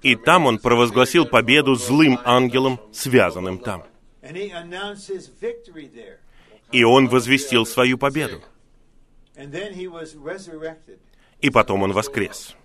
[0.02, 3.84] И там он провозгласил победу злым ангелам, связанным там.
[6.72, 8.42] И он возвестил свою победу.
[11.40, 12.56] И потом он воскрес.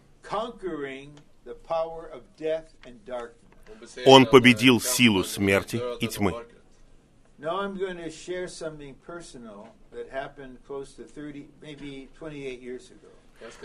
[4.06, 6.34] Он победил силу смерти и тьмы.
[7.40, 12.90] Now I'm going to share something personal that happened close to 30, maybe 28 years
[12.90, 13.10] ago.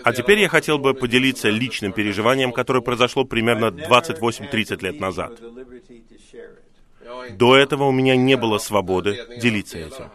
[0.02, 4.50] А теперь я хотел бы поделиться личным переживанием, которое произошло примерно I've never had 28-30
[4.50, 5.40] the лет назад.
[7.36, 10.10] До этого у меня не было свободы делиться этим.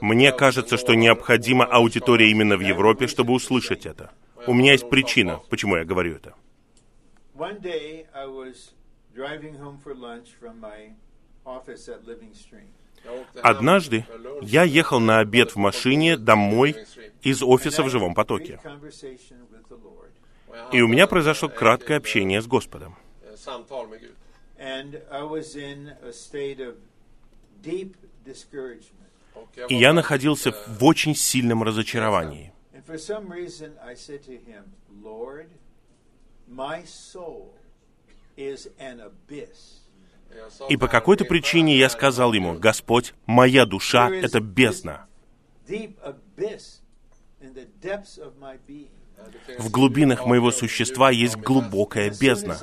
[0.00, 4.12] Мне кажется, что необходима аудитория именно в Европе, чтобы услышать это.
[4.46, 6.34] У меня есть причина, почему я говорю это.
[13.42, 14.06] Однажды
[14.42, 16.76] я ехал на обед в машине домой
[17.22, 18.60] из офиса в живом потоке.
[20.72, 22.96] И у меня произошло краткое общение с Господом.
[24.58, 25.00] Samtal med Gud.
[25.12, 26.74] And I was in a state of
[27.62, 28.92] deep discouragement.
[29.34, 32.52] Och jag И я находился eh, в очень сильном разочаровании.
[32.74, 34.64] And for some reason I said to him,
[35.02, 35.46] Lord,
[36.48, 37.54] my soul
[38.36, 39.82] is an abyss.
[40.34, 45.06] jag sa И по какой-то причине я сказал ему, «Господь, моя душа— это бездна.
[45.68, 46.80] Deep abyss
[47.40, 48.90] in the depths of my being.
[49.16, 52.56] det finns В глубинах моего существа есть глубокая бездна».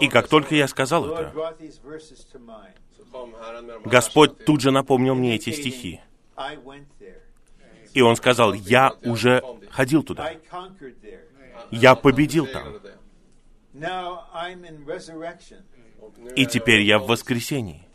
[0.00, 1.32] И как только я сказал это,
[3.84, 6.00] Господь тут же напомнил мне эти стихи.
[7.94, 10.32] И он сказал, «Я уже ходил туда.
[11.70, 12.80] Я победил там.
[16.34, 17.86] И теперь я в воскресении.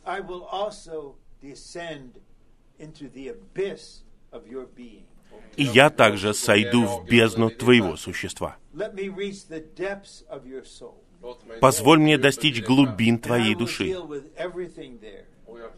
[5.57, 8.57] И я также сойду в бездну твоего существа.
[11.59, 13.95] Позволь мне достичь глубин твоей души.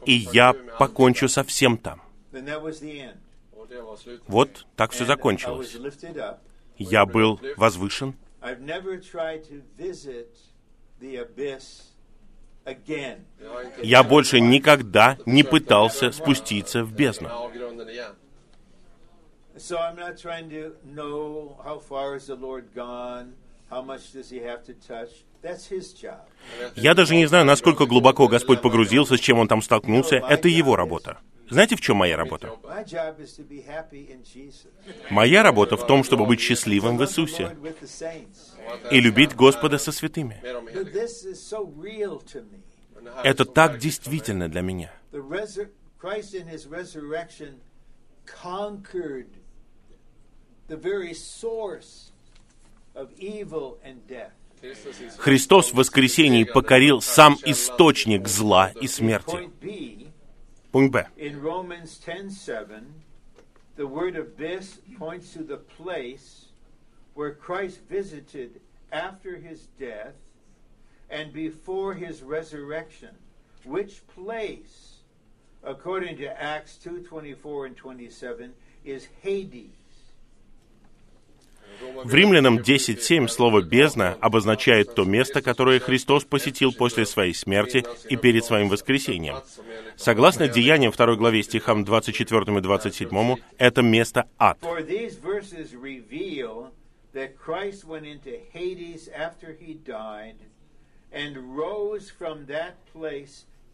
[0.06, 2.02] И я покончу со всем там.
[4.28, 5.78] Вот так все закончилось.
[6.78, 8.16] Я был возвышен.
[13.82, 17.30] Я больше никогда не пытался спуститься в бездну.
[19.56, 23.36] So I'm not trying to know how far is the Lord gone,
[26.76, 30.16] Я даже не знаю, насколько глубоко Господь погрузился, с чем он там столкнулся.
[30.16, 31.20] Это его работа.
[31.50, 32.52] Знаете, в чем моя работа?
[35.10, 37.56] Моя работа в том, чтобы быть счастливым в Иисусе
[38.90, 40.42] и любить Господа со святыми.
[43.24, 44.92] Это так действительно для меня.
[46.04, 46.36] Christ
[55.19, 59.31] Христос в воскресении uppståndelse покорил besegrade сам källan источник зла и In смерти.
[59.31, 60.07] point B,
[60.73, 61.09] Пункт Б.
[61.17, 62.83] in Romans 10:7,
[63.77, 66.47] the word abyss points to the place
[67.15, 68.61] where Christ visited
[68.93, 70.15] after his death
[71.11, 73.15] and before his resurrection,
[73.65, 75.01] which place,
[75.63, 79.71] according to Acts 2:24 and 27, is Hades.
[82.04, 88.16] В Римлянам 10.7 слово «бездна» обозначает то место, которое Христос посетил после своей смерти и
[88.16, 89.38] перед своим воскресением.
[89.96, 94.58] Согласно Деяниям 2 главе стихам 24 и 27, это место ад.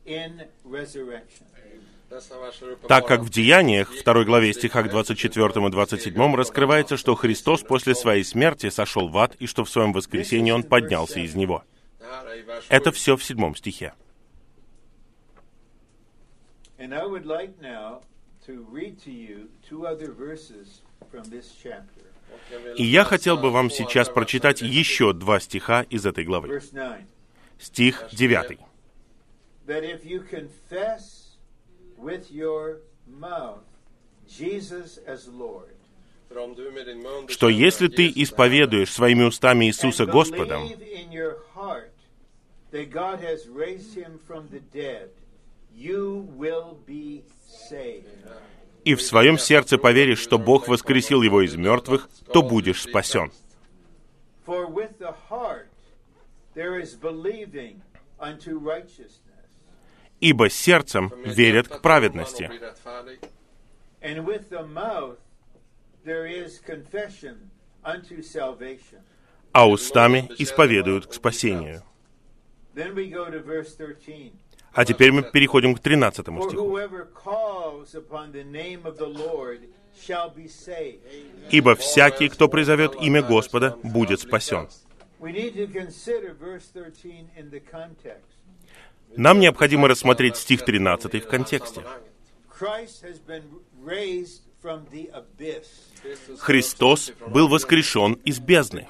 [0.05, 1.45] In resurrection.
[2.87, 8.23] Так как в Деяниях, 2 главе стихах 24 и 27 раскрывается, что Христос после своей
[8.23, 11.63] смерти сошел в ад, и что в своем воскресении Он поднялся из него.
[12.69, 12.93] Это 7.
[12.93, 13.93] все в седьмом стихе.
[22.77, 26.47] И я хотел бы вам сейчас прочитать еще два стиха из этой главы.
[26.47, 27.07] Verse 9.
[27.59, 28.59] Стих 9.
[32.01, 33.63] With your mouth
[34.27, 35.75] Jesus as Lord,
[37.27, 40.69] Что если ты исповедуешь своими устами Иисуса Господом,
[48.83, 53.31] и в своем сердце поверишь, что Бог воскресил его из мертвых, то будешь спасен.
[54.45, 55.67] For with the heart
[56.55, 57.81] there is believing
[58.19, 59.28] unto righteousness,
[60.19, 62.51] Ибо сердцем верят к праведности,
[69.51, 71.83] а устами исповедуют к спасению.
[72.75, 74.33] Then we go to verse 13.
[74.73, 76.77] А теперь мы переходим к 13 For стиху.
[81.51, 84.67] Ибо всякий, кто призовет имя Господа, будет спасен.
[85.19, 88.38] We need to consider verse 13 in the context.
[89.15, 91.83] Нам необходимо рассмотреть стих 13 в контексте.
[96.39, 98.87] Христос был воскрешен из бездны.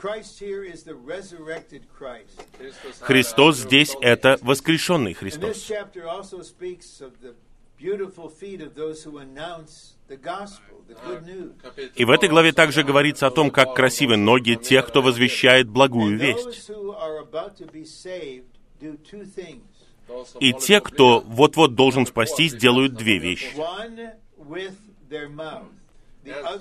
[3.02, 5.72] Христос здесь— это воскрешенный Христос.
[11.96, 16.18] И в этой главе также говорится о том, как красивы ноги тех, кто возвещает благую
[16.18, 16.70] весть.
[20.40, 23.56] И те, кто вот-вот должен спастись, делают две вещи.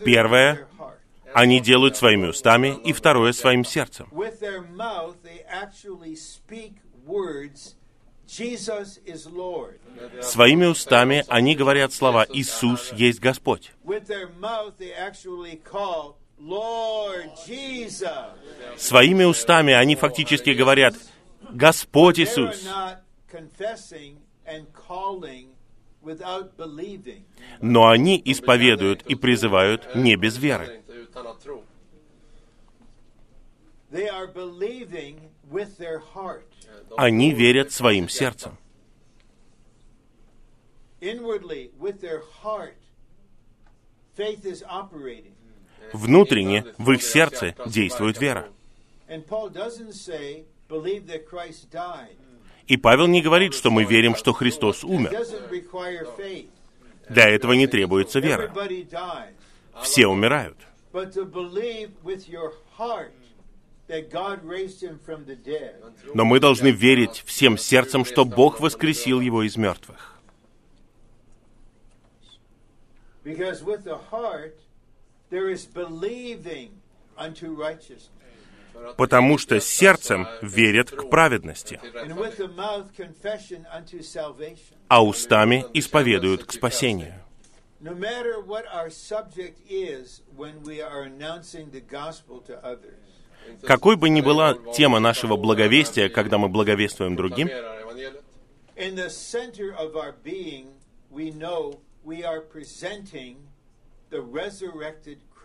[0.05, 0.69] Первое.
[1.35, 4.09] Они делают своими устами, и второе— своим сердцем.
[10.23, 13.73] Своими устами они говорят слова «Иисус есть Господь».
[18.77, 20.95] Своими устами они фактически говорят
[21.51, 22.67] «Господь Иисус».
[27.61, 30.83] Но они исповедуют и призывают не без веры.
[36.97, 38.57] Они верят своим сердцем.
[45.93, 48.49] Внутренне, в их сердце, действует вера.
[52.69, 55.11] И Павел не говорит, что мы верим, что Христос умер.
[57.09, 58.53] Для этого не требуется вера.
[59.83, 60.59] Все умирают.
[66.15, 70.15] Но мы должны верить всем сердцем, что Бог воскресил его из мертвых.
[73.25, 74.55] Because with the heart,
[75.29, 76.71] there is believing
[77.19, 78.18] unto righteousness.
[78.97, 81.81] Потому что сердцем верят к праведности,
[84.89, 87.15] а устами исповедуют к спасению.
[93.63, 97.49] Какой бы ни была тема нашего благовестия, когда мы благовествуем другим,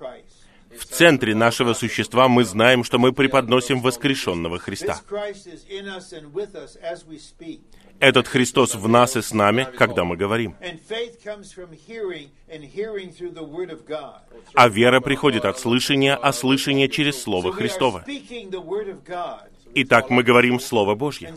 [0.03, 4.99] Proklamerar в центре нашего существа мы знаем, что мы преподносим воскрешенного Христа.
[7.99, 10.55] Этот Христос в нас и с нами, когда мы говорим.
[14.53, 18.03] А вера приходит от слышания, а слышание через Слово Христово.
[19.75, 21.33] Итак, мы говорим Слово Божье,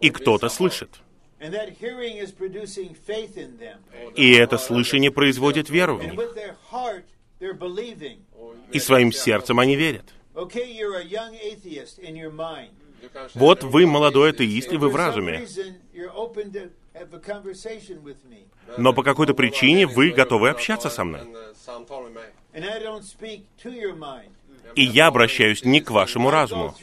[0.00, 1.00] и кто-то слышит.
[4.16, 6.14] И это слышание производит веру в них.
[8.72, 10.14] И своим сердцем они верят.
[13.34, 15.46] Вот вы молодой атеист, и вы в разуме.
[18.78, 21.22] Но по какой-то причине вы готовы общаться со мной.
[24.64, 24.74] Eh.
[24.74, 26.74] И я обращаюсь не к вашему разуму.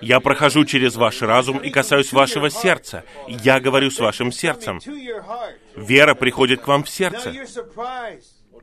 [0.00, 3.04] Я прохожу через ваш разум и касаюсь вашего сердца.
[3.28, 4.80] Я говорю с вашим сердцем.
[5.74, 7.34] Вера приходит к вам в сердце.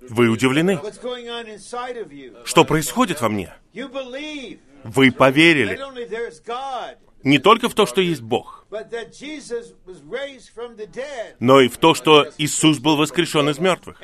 [0.09, 0.79] Вы удивлены.
[2.45, 3.53] Что происходит во мне?
[4.83, 5.79] Вы поверили.
[7.23, 8.65] не только в то, что есть Бог,
[11.39, 14.01] но и в то, что Иисус был воскрешен из мертвых.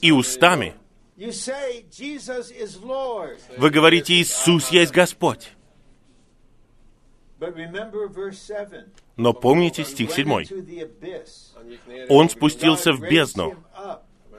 [0.00, 0.74] И устами
[3.56, 5.50] вы говорите, Иисус есть Господь.
[7.38, 8.84] But remember verse 7.
[9.16, 10.28] Но помните стих Went 7.
[10.42, 11.54] into the abyss.
[11.56, 13.56] Han gick ner i Он спустился в бездну.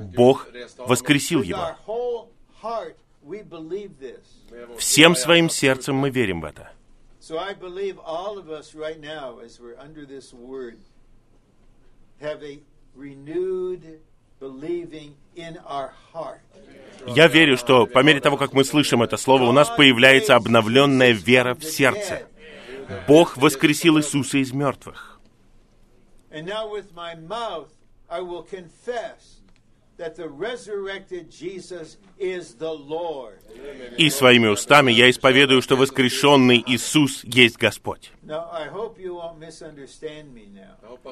[0.02, 0.48] Бог
[0.78, 1.76] воскресил его.
[4.78, 6.72] Всем своим сердцем мы верим в это.
[17.08, 21.12] Я верю, что по мере того, как мы слышим это слово, у нас появляется обновленная
[21.12, 22.28] вера в сердце.
[23.08, 25.20] Бог воскресил Иисуса из мертвых.
[26.34, 27.68] And now with my mouth,
[28.10, 29.41] I will confess
[33.98, 38.12] И своими устами я исповедую, что воскрешенный Иисус есть Господь.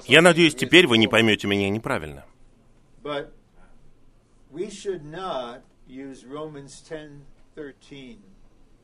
[0.07, 2.25] Я надеюсь, теперь вы не поймете меня неправильно.
[3.01, 3.33] but
[4.51, 8.17] we should not use Romans 10:13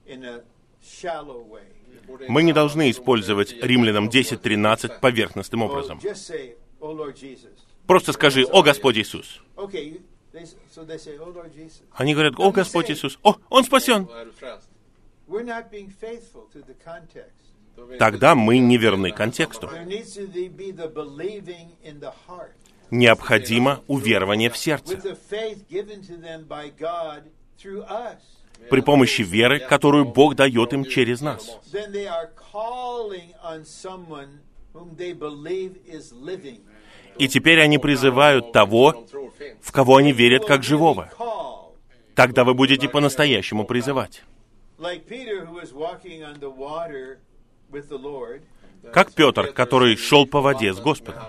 [0.06, 0.44] in a
[0.82, 1.68] shallow way.
[2.08, 6.00] Borde Мы не должны использовать Римлянам 10, 10.13 поверхностным образом.
[7.88, 9.42] Просто скажи «О Господь Иисус».
[9.56, 13.18] "Oh Lord Jesus." Они говорят «О Господь Иисус».
[13.24, 14.08] О, Он спасен.
[18.00, 19.70] Тогда мы не верны контексту.
[22.92, 24.98] Необходимо уверование в сердце
[28.70, 31.60] при помощи веры, которую Бог дает им через нас.
[37.18, 39.06] И теперь они призывают того,
[39.62, 41.10] в кого они верят как живого.
[42.16, 44.24] Тогда вы будете по-настоящему призывать.
[48.94, 51.24] Как Петр, который шел по воде с Господом.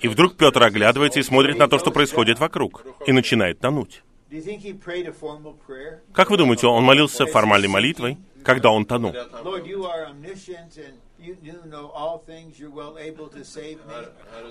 [0.00, 4.02] И вдруг Петр оглядывается и смотрит на то, что происходит вокруг, и начинает тонуть.
[6.14, 9.12] Как вы думаете, он молился формальной молитвой, когда он тонул?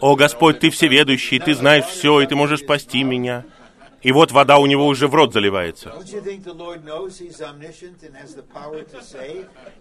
[0.01, 3.45] «О Господь, Ты всеведущий, Ты знаешь все, и Ты можешь спасти меня».
[4.01, 5.93] И вот вода у него уже в рот заливается.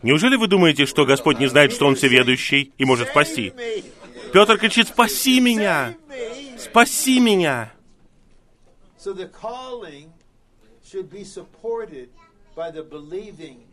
[0.03, 3.53] Неужели вы думаете, что Господь не знает, что Он всеведущий и может спасти?
[4.33, 5.95] Петр кричит, «Спаси меня!
[6.59, 7.73] Спаси меня!»
[8.99, 10.11] So the calling
[10.85, 12.09] should be supported
[12.57, 13.68] by the believing.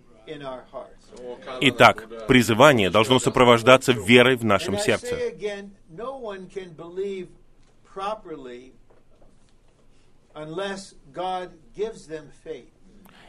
[1.61, 5.17] Итак, призывание должно сопровождаться верой в нашем сердце.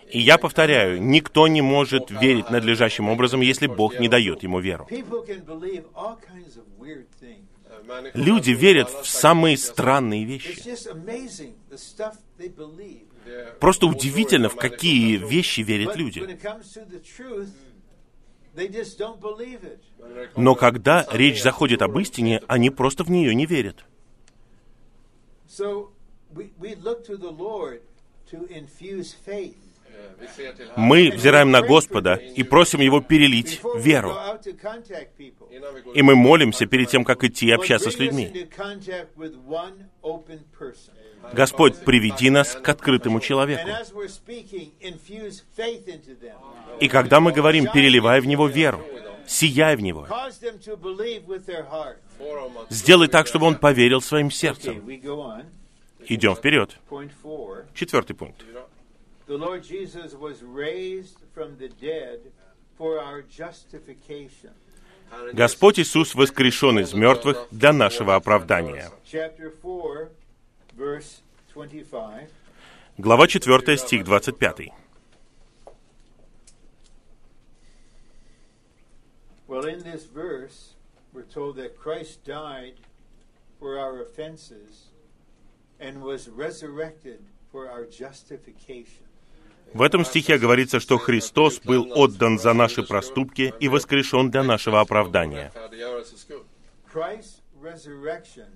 [0.09, 4.88] И я повторяю, никто не может верить надлежащим образом, если Бог не дает ему веру.
[8.14, 10.62] Люди верят в самые странные вещи.
[13.61, 16.22] Просто удивительно, в какие вещи верят люди.
[20.37, 23.85] Но когда речь заходит об истине, они просто в нее не верят.
[30.77, 34.14] Мы взираем на Господа и просим Его перелить веру.
[35.95, 38.49] И мы молимся перед тем, как идти Lord, общаться с людьми.
[41.33, 43.68] Господь, приведи нас к открытому человеку.
[46.81, 48.85] И когда мы говорим, переливай в него веру,
[49.27, 50.07] сияй в него,
[52.70, 54.83] сделай так, чтобы он поверил своим сердцем.
[56.09, 56.79] Идем вперед.
[57.74, 58.45] Четвертый пункт.
[65.33, 68.91] Господь Иисус воскрешен из мертвых для нашего оправдания.
[72.99, 74.68] Глава 4, стих 25.
[79.49, 80.74] Well, in this verse,
[81.14, 82.74] we're told that Christ died
[83.59, 84.91] for our offenses
[85.81, 87.20] and was resurrected
[87.51, 89.05] for our justification.
[89.72, 94.81] В этом стихе говорится, что Христос был отдан за наши проступки и воскрешен для нашего
[94.81, 95.53] оправдания.
[96.87, 98.49] Christ's resurrection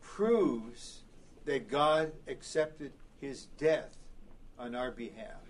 [0.00, 1.03] proves
[1.46, 3.90] that God accepted his death
[4.58, 5.40] on our behalf.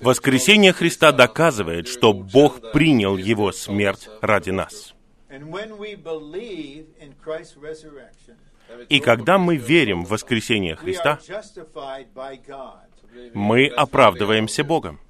[0.00, 4.94] Воскресение Христа доказывает, что Бог принял Его смерть ради нас.
[8.88, 11.18] И когда мы верим в воскресение Христа,
[13.34, 15.00] мы оправдываемся Богом.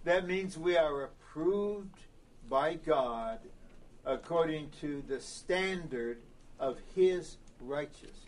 [4.04, 6.18] According to the standard
[6.58, 8.21] of His righteousness.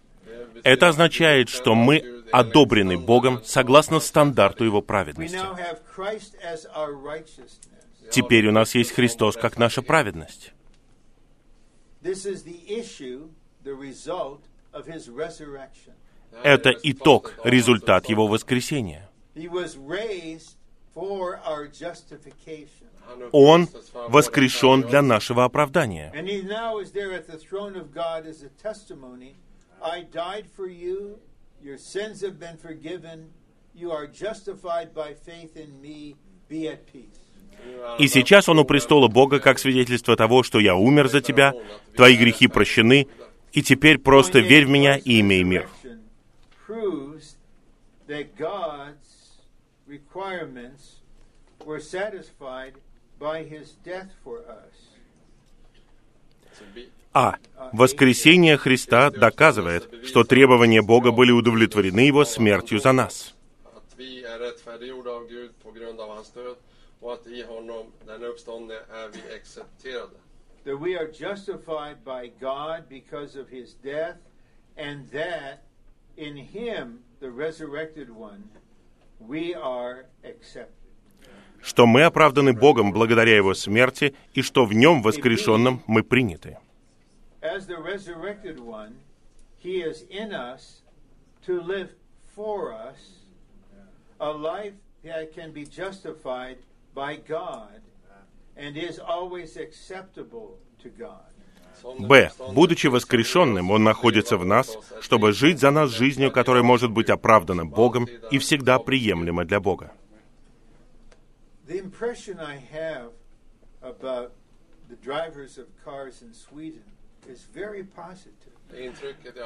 [0.62, 5.38] Это означает, что мы одобрены Богом согласно стандарту Его праведности.
[8.10, 10.52] Теперь у нас есть Христос как наша праведность.
[16.42, 19.08] Это итог, результат Его воскресения.
[23.32, 26.12] Он воскрешен для нашего оправдания.
[29.84, 31.18] I died for you.
[31.62, 33.30] Your sins have been forgiven.
[33.74, 36.16] You are justified by faith in me.
[36.48, 37.20] Be at peace.
[37.98, 41.52] И сейчас Он у престола Бога как свидетельство того, что я умер за тебя,
[41.96, 43.06] твои грехи прощены,
[43.52, 45.68] и теперь просто верь в меня и имей мир.
[57.14, 57.36] А.
[57.72, 63.34] Воскресение Христа доказывает, что требования Бога были удовлетворены Его смертью за нас.
[70.64, 74.16] That we are justified by God because of his death,
[74.78, 75.58] and that
[76.16, 78.44] in him, the resurrected one,
[79.20, 80.72] we are accepted.
[81.60, 86.56] Что мы оправданы Богом благодаря Его смерти, и что в Нем, воскрешенном, мы приняты.
[87.44, 88.94] As the resurrected one,
[89.58, 90.80] he is in us
[91.44, 91.90] to live
[92.34, 92.96] for us
[94.18, 94.72] a life
[95.04, 96.56] that can be justified
[96.94, 97.82] by God
[98.56, 101.20] and is always acceptable to God.
[101.98, 102.30] Б.
[102.54, 107.66] Будучи воскрешенным, Он находится в нас, чтобы жить за нас жизнью, которая может быть оправдана
[107.66, 109.92] Богом и всегда приемлема для Бога.
[111.66, 113.10] The impression I have
[113.82, 114.32] about
[114.88, 116.93] the drivers of cars in Sweden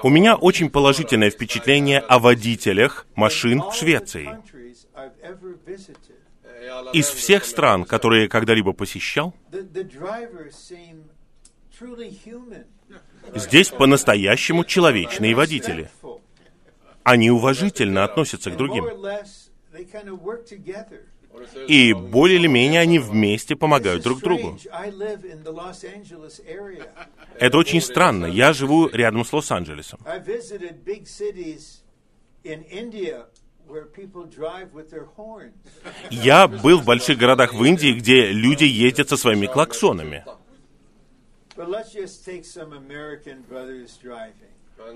[0.02, 4.28] У меня очень положительное впечатление о водителях машин в Швеции.
[6.92, 9.34] Из всех стран, которые я когда-либо посещал,
[13.34, 15.90] здесь по-настоящему человечные водители.
[17.04, 18.84] Они уважительно относятся к другим.
[21.66, 24.58] И более или менее они вместе помогают друг другу.
[27.38, 28.26] Это очень странно.
[28.26, 30.00] Я живу рядом с Лос-Анджелесом.
[36.10, 40.24] Я был в больших городах в Индии, где люди ездят со своими клаксонами.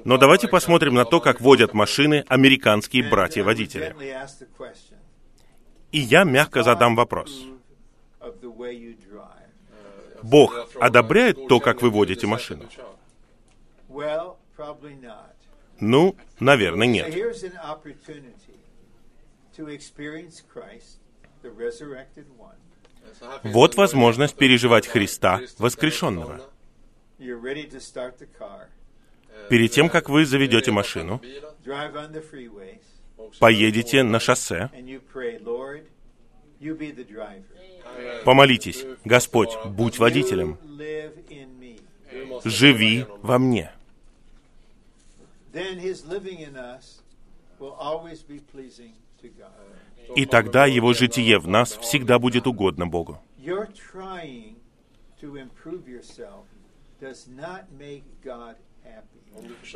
[0.05, 3.95] Но давайте посмотрим на то, как водят машины американские And, uh, братья-водители.
[3.99, 4.97] gently ask the question,
[5.93, 7.45] И я мягко задам вопрос.
[10.23, 12.69] Бог одобряет то, как вы водите машину?
[15.81, 17.15] Ну, наверное, нет.
[23.43, 26.41] Вот возможность переживать Христа, воскрешенного.
[29.51, 31.21] Перед тем, как вы заведете машину,
[33.39, 34.71] поедете на шоссе,
[38.25, 40.59] помолитесь, Господь, будь водителем,
[42.45, 43.73] живи во мне.
[50.17, 53.21] И тогда Его житие в нас всегда будет угодно Богу.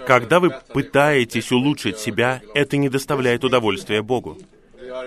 [0.07, 4.39] Когда вы пытаетесь улучшить себя, это не доставляет удовольствия Богу.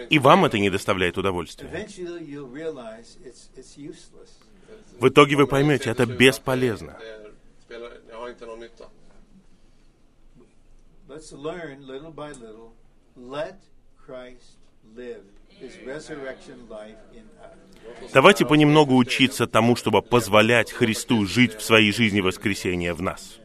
[0.10, 1.88] И вам это не доставляет удовольствия.
[5.00, 6.97] В итоге вы поймете, это бесполезно.
[18.14, 23.39] Давайте понемногу учиться тому, чтобы позволять Христу жить в своей жизни воскресения в нас.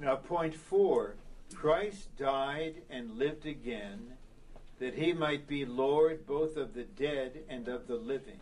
[0.00, 1.14] Now, point four
[1.54, 3.98] Christ died and lived again
[4.78, 8.40] that he might be Lord both of the dead and of the living.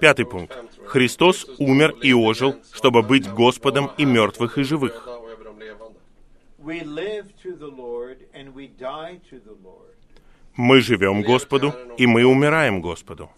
[0.00, 0.56] Пятый пункт.
[0.86, 5.08] Христос умер и ожил, чтобы быть Господом и мертвых, и живых.
[10.56, 13.30] Мы живем Господу, и мы умираем Господу.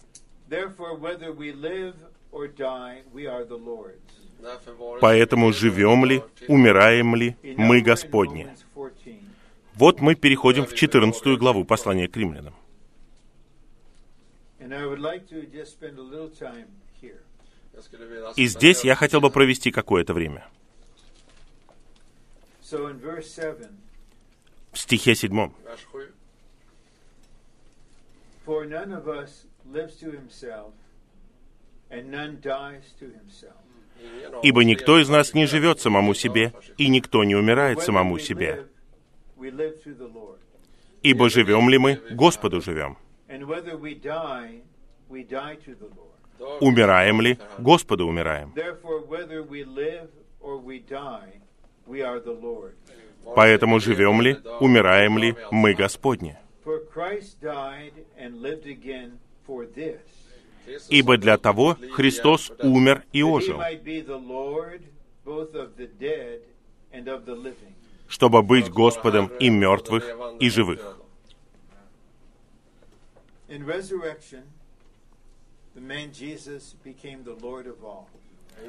[5.01, 8.43] Поэтому живем ли, умираем ли, мы Господни.
[8.43, 9.19] Romans 14.
[9.75, 12.53] Вот мы переходим в 14 главу послания к римлянам.
[18.35, 20.47] И здесь я хотел бы провести какое-то время.
[22.61, 23.69] So in verse 7,
[24.71, 25.51] В стихе 7.
[25.63, 26.13] Vers 7.
[28.45, 30.73] for none of us lives to himself,
[31.89, 33.63] and none dies to himself.
[34.43, 38.65] «Ибо никто из нас не живет самому себе, и никто не умирает самому себе.
[41.01, 42.97] Ибо живем ли мы, Господу живем.
[46.59, 48.53] Умираем ли, Господу умираем.
[53.35, 56.37] Поэтому живем ли, умираем ли, мы Господни.
[60.89, 63.59] Ибо для того Христос умер и ожил,
[68.07, 70.05] чтобы быть Господом и мертвых,
[70.39, 70.99] и живых.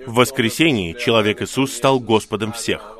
[0.06, 2.94] В воскресении человек Иисус стал Господом всех.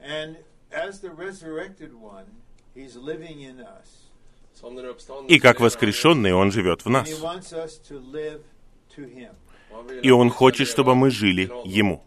[0.00, 0.36] And
[0.70, 2.26] as the resurrected one,
[2.74, 4.03] he's living in us.
[5.28, 7.08] И как воскрешенный Он живет в нас.
[10.02, 12.02] И Он хочет, чтобы мы жили Ему.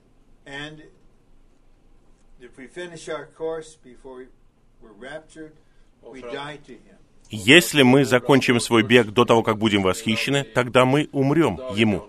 [7.29, 12.07] Если мы закончим свой бег до того, как будем восхищены, тогда мы умрем Ему.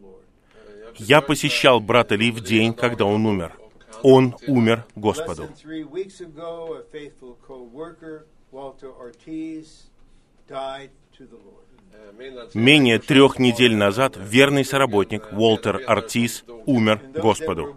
[0.00, 0.24] Lord.
[0.98, 3.52] Я посещал брата Ли в день, когда он умер.
[4.02, 5.48] Он умер Господу.
[12.54, 17.76] Менее трех недель назад верный соработник Уолтер Артис умер Господу.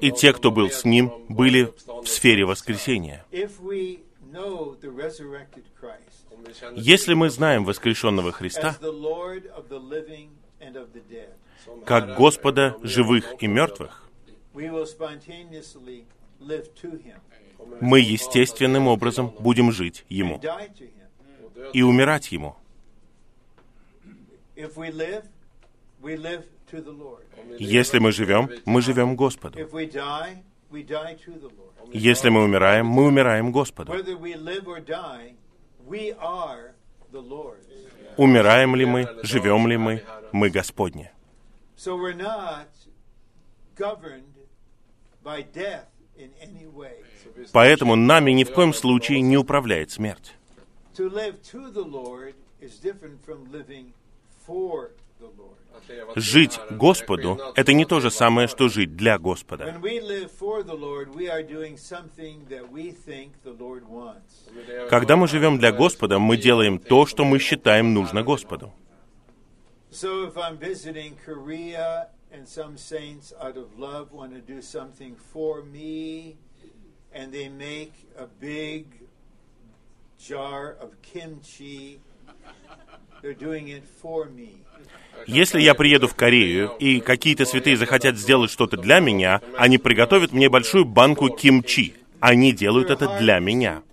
[0.00, 3.24] И те, кто был с ним, были в сфере воскресения.
[6.74, 8.76] Если мы знаем воскрешенного Христа
[11.84, 14.08] как Господа живых и мертвых,
[17.80, 20.40] мы естественным образом будем жить Ему
[21.72, 22.56] и умирать Ему.
[27.58, 29.58] Если мы живем, мы живем Господу.
[31.92, 33.92] Если мы умираем, мы умираем Господу.
[38.16, 40.02] Умираем ли мы, живем ли мы,
[40.32, 41.10] мы Господни.
[41.84, 42.68] So we're not
[43.76, 44.36] governed
[45.22, 47.04] by death in any way.
[47.52, 50.32] Поэтому нами ни в коем случае не управляет смерть.
[50.96, 53.92] To live to the Lord is different from living
[54.46, 55.58] for the Lord.
[56.16, 59.78] Жить Господу— это не то же самое, что жить для Господа.
[64.88, 68.72] Когда мы живем для Господа, мы делаем то, что мы считаем нужно Господу.
[69.94, 75.14] So if I'm visiting Korea and some saints out of love want to do something
[75.32, 76.34] for me
[77.12, 78.86] and they make a big
[80.18, 82.00] jar of kimchi,
[83.22, 84.64] they're doing it for me.
[85.28, 90.32] Если я приеду в Корею, и какие-то святые захотят сделать что-то для меня, они приготовят
[90.32, 91.94] мне большую банку кимчи.
[92.18, 93.84] Они делают это для меня.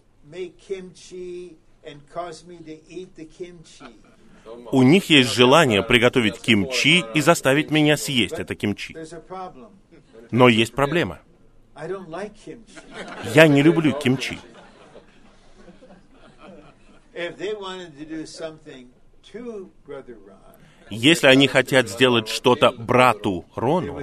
[4.71, 8.95] У них есть желание приготовить кимчи и заставить меня съесть это кимчи.
[10.31, 11.19] Но есть проблема.
[13.33, 14.39] Я не люблю кимчи.
[20.89, 24.01] Если они хотят сделать что-то брату Рону,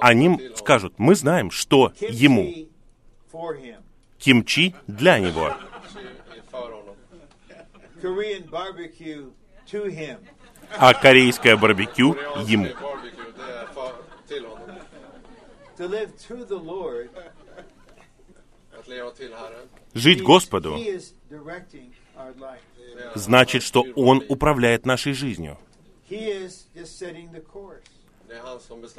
[0.00, 2.68] они скажут, мы знаем, что ему.
[4.18, 5.54] Кимчи для него.
[18.78, 19.68] Att leva till Herren.
[19.94, 20.76] Жить Господу
[23.14, 25.58] значит, что Он управляет нашей жизнью.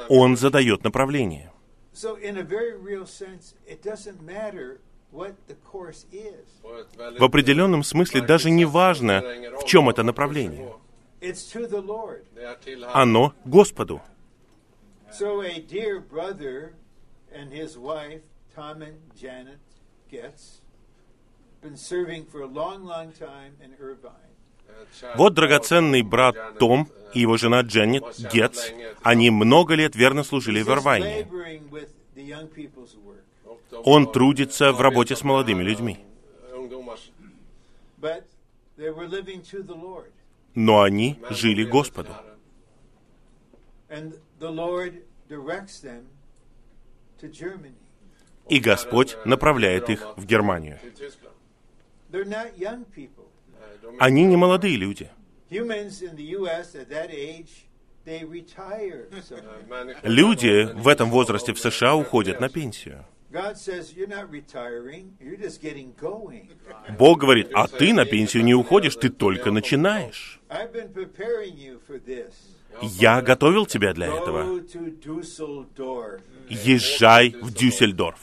[0.09, 1.51] Он задает направление.
[5.11, 5.23] В
[7.23, 9.23] определенном смысле даже не важно,
[9.59, 10.71] в чем это направление.
[12.93, 14.01] Оно Господу.
[25.15, 28.69] Вот драгоценный брат Том и его жена Дженнет Гетц,
[29.01, 31.27] они много лет верно служили в Ирвайне.
[33.71, 35.99] Он трудится в работе с молодыми людьми.
[40.55, 42.13] Но они жили Господу.
[48.47, 50.79] И Господь направляет их в Германию.
[53.99, 55.09] Они не молодые люди.
[60.03, 63.05] Люди в этом возрасте в США уходят на пенсию.
[66.97, 70.39] Бог говорит, а ты на пенсию не уходишь, ты только начинаешь.
[72.81, 74.61] Я готовил тебя для этого.
[76.49, 78.19] Езжай в Дюссельдорф.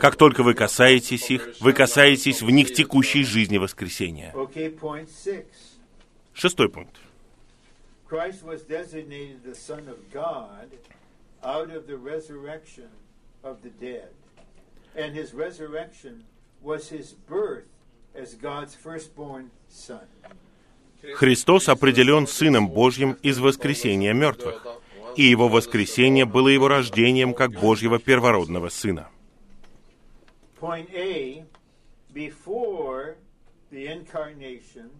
[0.00, 4.34] Как только вы касаетесь их, вы касаетесь в них текущей жизни воскресения.
[6.34, 6.96] Шестой пункт.
[8.08, 10.70] Christ was designated the Son of God
[11.44, 12.88] out of the resurrection
[13.44, 14.08] of the dead.
[14.96, 16.24] And his resurrection
[16.62, 17.68] was his birth
[18.14, 20.08] as God's firstborn Son.
[21.14, 24.66] Христос определен Сыном Божьим из воскресения мертвых,
[25.16, 29.08] и Его воскресение было Его рождением как Божьего первородного Сына.
[30.60, 31.44] Point A
[32.12, 33.16] before
[33.70, 34.90] the incarnation,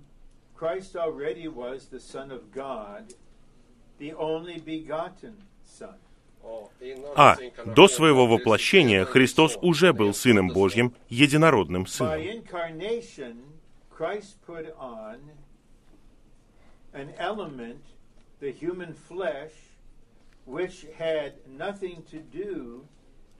[0.59, 3.15] Christ already was the Son of God,
[3.99, 5.95] the only begotten Son.
[7.15, 7.37] А.
[7.67, 10.49] До своего воплощения Христос уже был Сыном.
[10.49, 12.19] Божьим, единородным Сыном.
[20.47, 22.83] which had nothing to do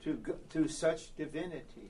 [0.03, 0.15] to,
[0.49, 1.89] to such divinity.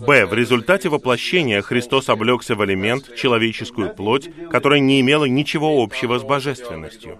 [0.00, 0.26] Б.
[0.26, 6.22] В результате воплощения Христос облегся в элемент, человеческую плоть, которая не имела ничего общего с
[6.22, 7.18] божественностью.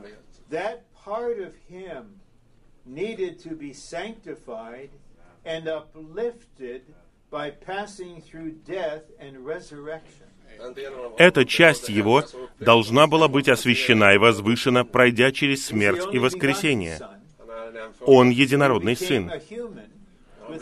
[11.18, 12.22] Эта часть его
[12.60, 16.98] должна была быть освящена и возвышена, пройдя через смерть и воскресение.
[18.00, 19.30] Он единородный Сын,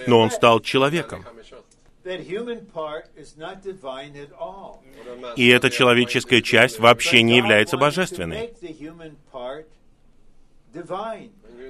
[0.07, 1.25] но Он стал человеком.
[5.37, 8.53] И эта человеческая часть вообще не является божественной.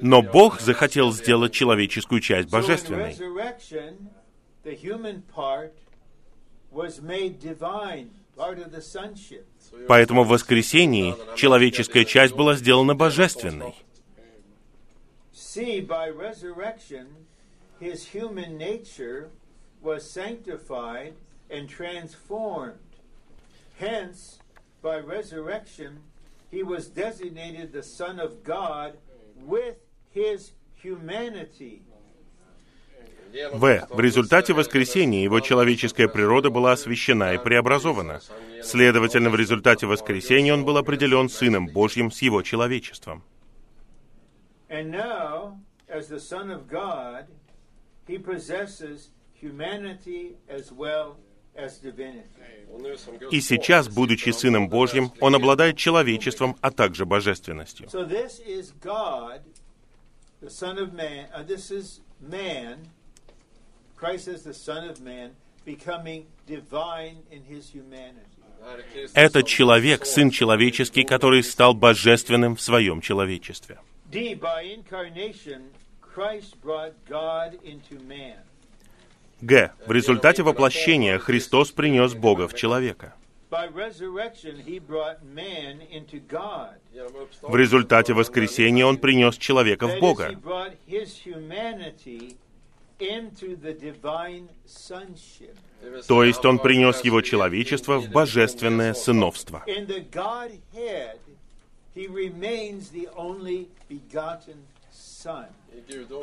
[0.00, 3.14] Но Бог захотел сделать человеческую часть божественной.
[9.88, 13.74] Поэтому в воскресении человеческая часть была сделана божественной.
[17.82, 19.30] His human nature
[19.82, 21.14] was sanctified
[21.50, 22.78] and transformed.
[23.76, 24.38] Hence,
[24.80, 25.98] by resurrection,
[26.48, 28.98] he was designated the Son of God
[29.36, 29.78] with
[30.14, 31.82] his humanity.
[33.52, 33.88] В.
[33.90, 38.20] В результате воскресения его человеческая природа была освящена и преобразована.
[38.62, 43.24] Следовательно, в результате воскресения он был определен Сыном Божьим с его человечеством.
[44.68, 45.58] And now,
[45.88, 47.26] as the Son of God,
[48.06, 51.16] he possesses humanity as well
[51.56, 52.28] as divinity.
[53.30, 57.88] И сейчас, будучи Сыном Божьим, он обладает человечеством, а также божественностью.
[57.88, 59.42] So this is God,
[60.40, 61.26] the Son of Man.
[61.46, 62.88] This is man,
[63.96, 65.32] Christ as the Son of Man,
[65.66, 68.26] becoming divine in his humanity.
[69.14, 73.78] Это человек, Сын человеческий, который стал божественным в своем человечестве.
[74.06, 74.34] D.
[74.34, 75.70] By incarnation,
[79.40, 79.72] Г.
[79.86, 83.14] В результате воплощения Христос принес Бога в человека.
[87.42, 90.30] В результате воскресения он принес человека в Бога.
[96.08, 99.64] То есть он принес его человечество в божественное сыновство.
[99.66, 99.86] In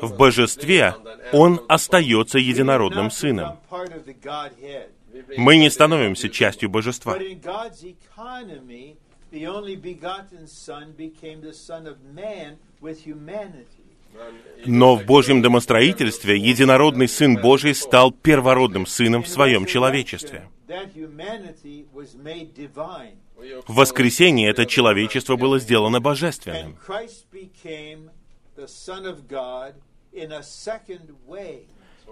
[0.00, 0.94] В божестве
[1.32, 3.58] он остается единородным сыном.
[5.36, 7.18] Мы не становимся частью божества.
[14.66, 20.48] Но в Божьем домостроительстве единородный Сын Божий стал первородным Сыном в своем человечестве.
[23.66, 26.76] В воскресенье это человечество было сделано божественным.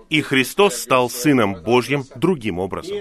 [0.08, 2.96] И Христос стал Сыном Божьим другим образом.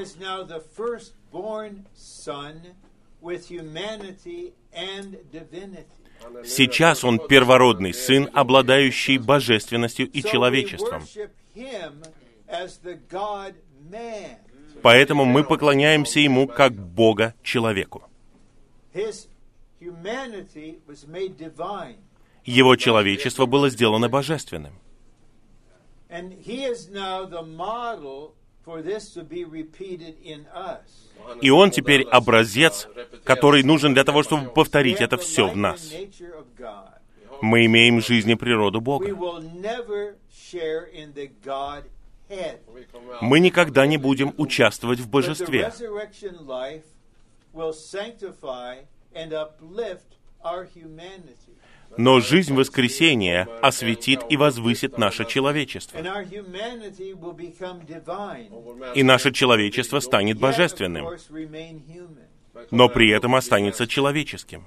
[6.43, 11.03] Сейчас Он первородный Сын, обладающий божественностью и человечеством.
[14.81, 17.33] Поэтому мы поклоняемся Ему как Бога
[22.47, 24.73] Его человечество было сделано божественным.
[31.41, 32.87] И Он теперь образец,
[33.25, 35.93] который нужен для того, чтобы повторить это все в нас.
[37.41, 39.13] Мы имеем жизнь и природу Бога.
[43.21, 45.73] Мы никогда не будем участвовать в божестве.
[51.95, 55.97] Но жизнь воскресения осветит и возвысит наше человечество.
[58.93, 61.07] И наше человечество станет божественным,
[62.71, 64.65] но при этом останется человеческим.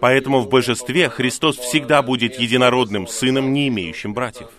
[0.00, 4.50] Поэтому в божестве Христос всегда будет единородным сыном, не имеющим братьев.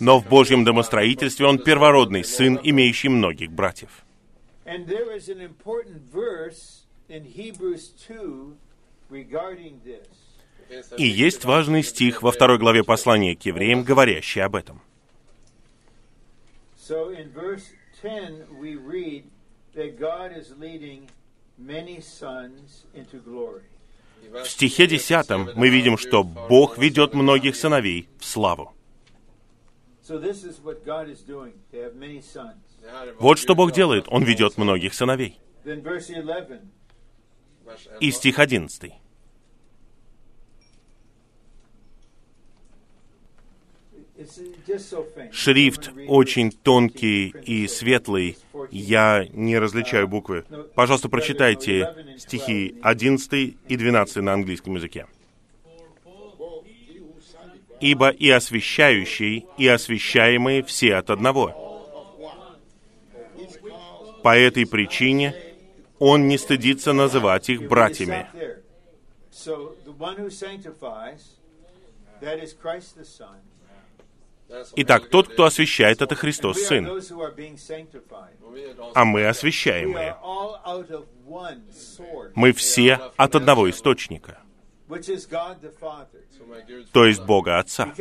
[0.00, 4.04] Но в Божьем домостроительстве Он первородный сын, имеющий многих братьев.
[4.66, 8.56] And there is an important verse in Hebrews 2
[9.10, 10.08] regarding this.
[10.70, 14.56] Det finns en И есть важный стих во второй главе послания к евреям, говорящий об
[14.56, 14.80] этом.
[16.78, 17.14] So
[24.32, 28.72] В стихе 10 мы видим, что Бог ведет многих сыновей в славу.
[33.18, 34.04] Вот что Бог делает.
[34.08, 35.38] Он ведет многих сыновей.
[35.64, 36.60] Then verse 11,
[37.64, 38.14] Vers И 11.
[38.14, 38.82] стих 11.
[38.82, 38.92] it's just so
[44.13, 44.13] faint.
[45.32, 48.38] Шрифт очень тонкий и светлый.
[48.70, 50.44] Я не различаю буквы.
[50.74, 55.06] Пожалуйста, прочитайте стихи 11 и 12 на английском языке.
[57.80, 61.52] «Ибо и освящающий, и освящаемые все от одного.
[64.22, 65.34] По этой причине
[65.98, 68.26] он не стыдится называть их братьями».
[69.34, 69.74] So.
[74.76, 76.88] Итак, тот, кто освящает, это Христос Сын,
[78.94, 80.16] а мы освящаемые.
[82.34, 84.38] Мы все от одного источника,
[86.92, 87.92] то есть Бога Отца.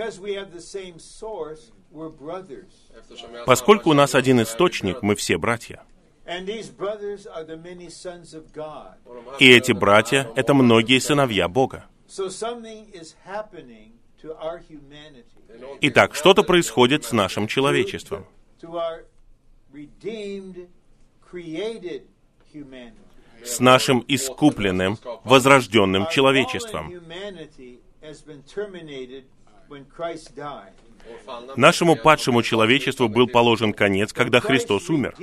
[3.45, 5.83] Поскольку у нас один источник, мы все братья.
[9.39, 11.85] И эти братья— это многие сыновья Бога.
[15.81, 18.25] Итак, что-то происходит с нашим человечеством,
[23.43, 26.93] с нашим искупленным, возрожденным человечеством.
[31.55, 35.15] Нашему падшему человечеству был положен конец, когда Христос умер.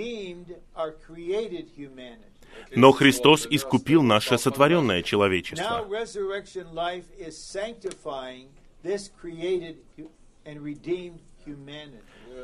[2.76, 5.86] Но Христос искупил наше сотворенное человечество.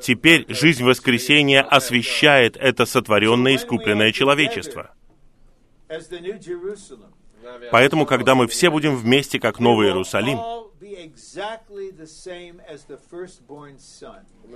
[0.03, 4.95] Теперь жизнь воскресения освещает это сотворенное искупленное человечество.
[7.71, 10.39] Поэтому, когда мы все будем вместе, как Новый Иерусалим,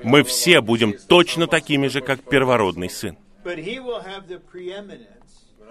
[0.03, 3.17] мы все будем точно такими же, как первородный сын.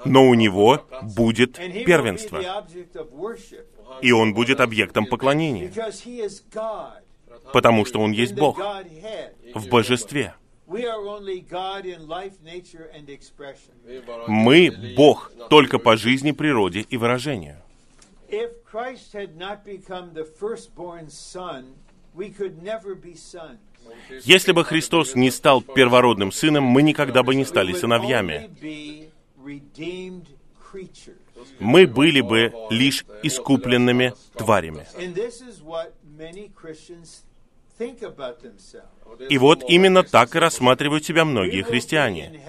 [0.05, 1.53] Но у него будет
[1.85, 2.41] первенство,
[4.01, 5.71] и он будет объектом поклонения,
[7.51, 8.59] потому что он есть Бог
[9.53, 10.33] в божестве.
[14.27, 17.57] Мы Бог только по жизни, природе и выражению.
[24.23, 28.49] Если бы Христос не стал первородным сыном, мы никогда бы не стали сыновьями.
[31.59, 34.85] Мы были бы лишь искупленными тварями.
[39.29, 42.41] И вот именно так и рассматривают себя многие христиане.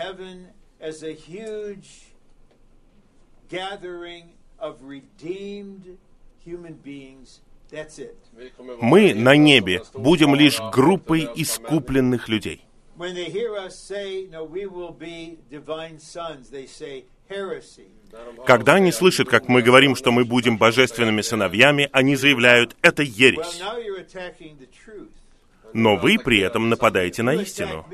[8.80, 12.64] Мы на небе будем лишь группой искупленных людей.
[13.00, 17.88] When they hear us say, no, we will be divine sons, they say heresy.
[18.44, 23.62] Когда они слышат, как мы говорим, что мы будем божественными сыновьями, они заявляют, это ересь.
[25.72, 27.86] Но вы при этом нападаете на истину.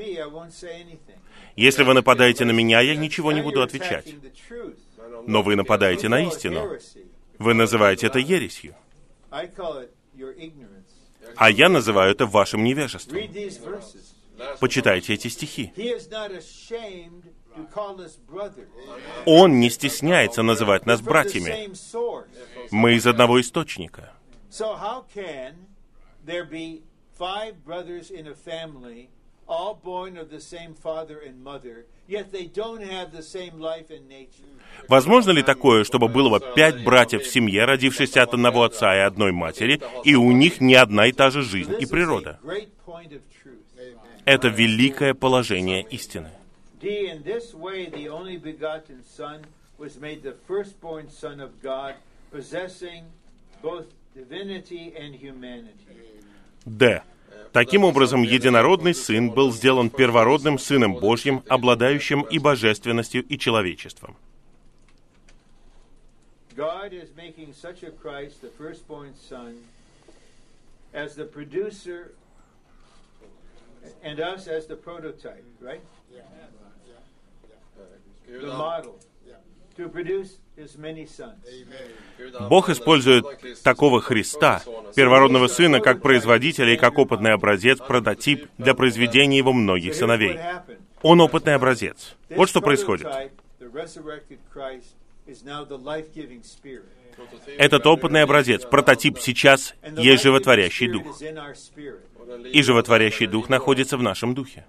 [1.54, 4.12] Если вы нападаете на меня, я ничего не буду отвечать.
[5.28, 6.68] Но вы нападаете на истину.
[7.38, 8.74] Вы называете это ересью.
[11.36, 13.20] А я называю это вашим невежеством.
[14.60, 15.72] Почитайте эти стихи.
[19.24, 21.70] Он не стесняется называть нас братьями.
[22.70, 24.12] Мы из одного источника.
[34.88, 39.00] Возможно ли такое, чтобы было бы пять братьев в семье, родившихся от одного отца и
[39.00, 42.38] одной матери, и у них не одна и та же жизнь и природа?
[42.42, 43.66] a great point of truth.
[44.27, 46.31] Это великое положение истины.
[56.65, 57.03] Д.
[57.53, 64.16] Таким образом, единородный Сын был сделан первородным Сыном Божьим, обладающим и божественностью, и человечеством.
[66.57, 69.55] God is making such a Christ, the firstborn Son,
[70.93, 72.11] as the producer,
[74.02, 75.80] and us as the prototype, right?
[78.26, 78.94] Gud, The han- model.
[79.76, 81.36] To produce his many sons.
[82.48, 83.26] Бог использует
[83.62, 84.62] такого Христа,
[84.94, 90.38] первородного Сына, как производителя и как опытный образец, прототип для произведения его многих сыновей.
[91.02, 92.16] Он опытный образец.
[92.30, 93.06] This Вот что происходит.
[97.59, 101.20] Этот опытный образец, прототип сейчас есть животворящий дух.
[102.53, 104.66] И животворящий дух находится в нашем духе.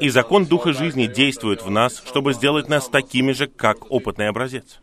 [0.00, 4.80] И закон Духа жизни действует в нас, чтобы сделать нас такими же, как опытный образец.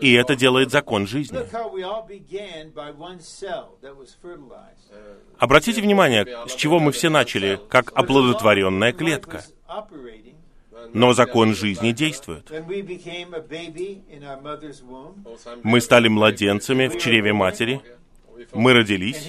[0.00, 1.38] И это делает закон жизни.
[1.38, 1.46] Eh,
[5.38, 9.44] Обратите внимание, с чего мы все начали, как оплодотворенная клетка.
[10.92, 12.50] Но закон жизни действует.
[15.62, 17.80] Мы стали младенцами в чреве матери,
[18.52, 19.28] мы родились,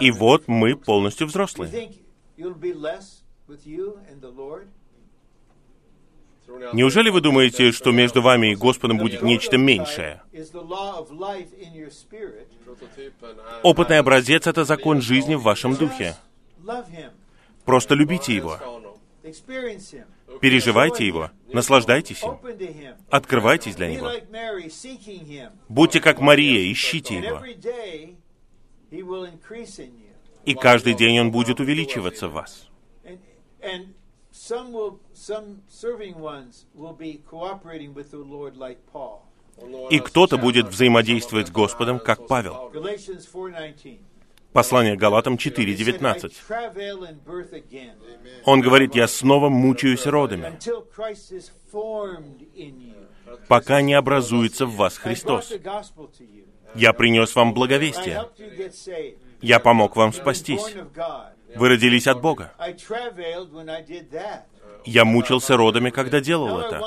[0.00, 1.90] и вот мы полностью взрослые.
[6.72, 10.22] Неужели вы думаете, что между вами и Господом будет нечто меньшее?
[13.62, 16.16] Опытный образец— это закон жизни в вашем духе.
[17.64, 18.58] Просто любите его,
[20.40, 22.38] переживайте его, наслаждайтесь им,
[23.08, 24.10] открывайтесь для него.
[25.68, 27.42] Будьте как Мария, ищите его.
[30.44, 32.68] И каждый день он будет увеличиваться в вас.
[34.44, 39.20] Some will some serving ones will be cooperating with the Lord like Paul.
[39.90, 42.54] И кто-то будет взаимодействовать с Господом, как Павел.
[42.54, 42.72] Paulus.
[42.72, 44.00] Galatians 4:19.
[44.52, 46.32] Послание Галатам He said, I 4.19.
[46.46, 47.94] travail in birth again
[48.44, 53.08] Он говорит, «Я снова мучаюсь родами, until Christ is formed in you.
[53.46, 55.50] пока не образуется в вас I brought Христос.
[55.52, 56.46] the gospel to you.
[56.74, 58.14] Я принес вам I благовестие.
[58.16, 59.18] helped you get saved.
[59.40, 60.62] Я помог вам спастись.
[61.56, 62.52] Вы родились от Бога.
[64.84, 66.80] Я мучился родами, когда делал это.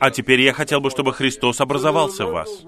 [0.00, 2.62] А теперь я хотел бы, чтобы Христос образовался в вас.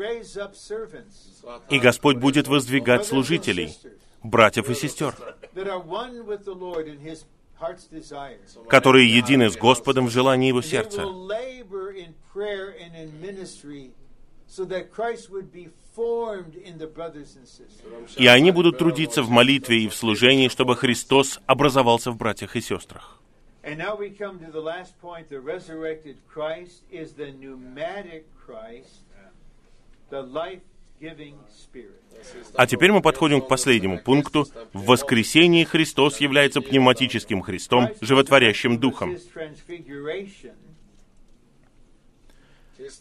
[1.69, 3.77] И Господь будет воздвигать служителей,
[4.23, 5.15] братьев и сестер,
[8.69, 11.05] которые едины с Господом в желании Его сердца.
[18.17, 22.61] И они будут трудиться в молитве и в служении, чтобы Христос образовался в братьях и
[22.61, 23.21] сестрах.
[32.55, 34.47] А теперь мы подходим к последнему пункту.
[34.73, 39.17] В воскресении Христос является пневматическим Христом, животворящим Духом.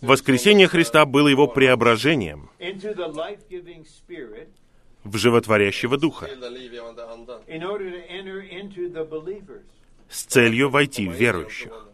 [0.02, 2.50] Воскресение Христа было Его преображением
[5.04, 6.28] в животворящего Духа
[10.10, 11.88] с целью войти в верующих.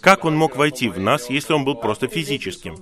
[0.00, 2.76] Как Он мог войти в нас, если Он был просто физическим?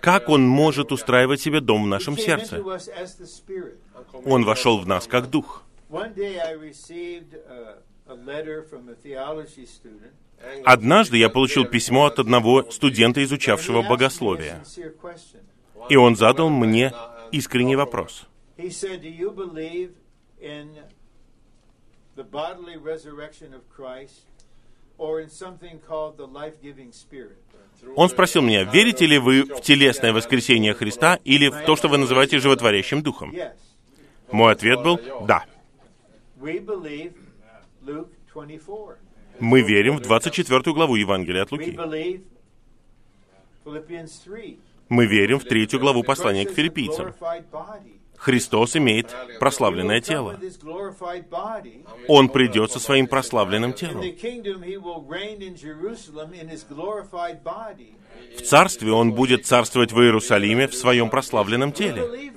[0.00, 2.62] Как Он может устраивать себе дом в нашем сердце?
[4.24, 5.64] Он вошел в нас как Дух.
[10.64, 14.62] Однажды я получил письмо от одного студента, изучавшего богословие.
[15.88, 16.92] И он задал мне
[17.30, 18.26] искренний вопрос.
[27.96, 31.98] Он спросил меня, верите ли вы в телесное воскресение Христа или в то, что вы
[31.98, 33.34] называете животворящим духом?
[34.30, 35.44] Мой ответ был «да».
[36.40, 37.22] We believe Luke 24.
[39.40, 41.70] Мы верим в 24 главу Евангелия от Луки.
[41.70, 42.22] believe
[43.64, 44.58] Philippians 3.
[44.88, 47.14] Мы верим в третью главу послания к филиппийцам.
[48.16, 50.38] Христос имеет прославленное тело.
[52.08, 54.02] Он придет со своим прославленным телом.
[58.36, 62.32] В царстве Он будет царствовать в Иерусалиме в своем прославленном теле.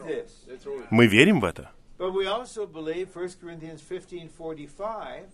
[0.89, 1.71] Мы верим в это.
[2.05, 5.25] But we also believe 1 Corinthians 15:45.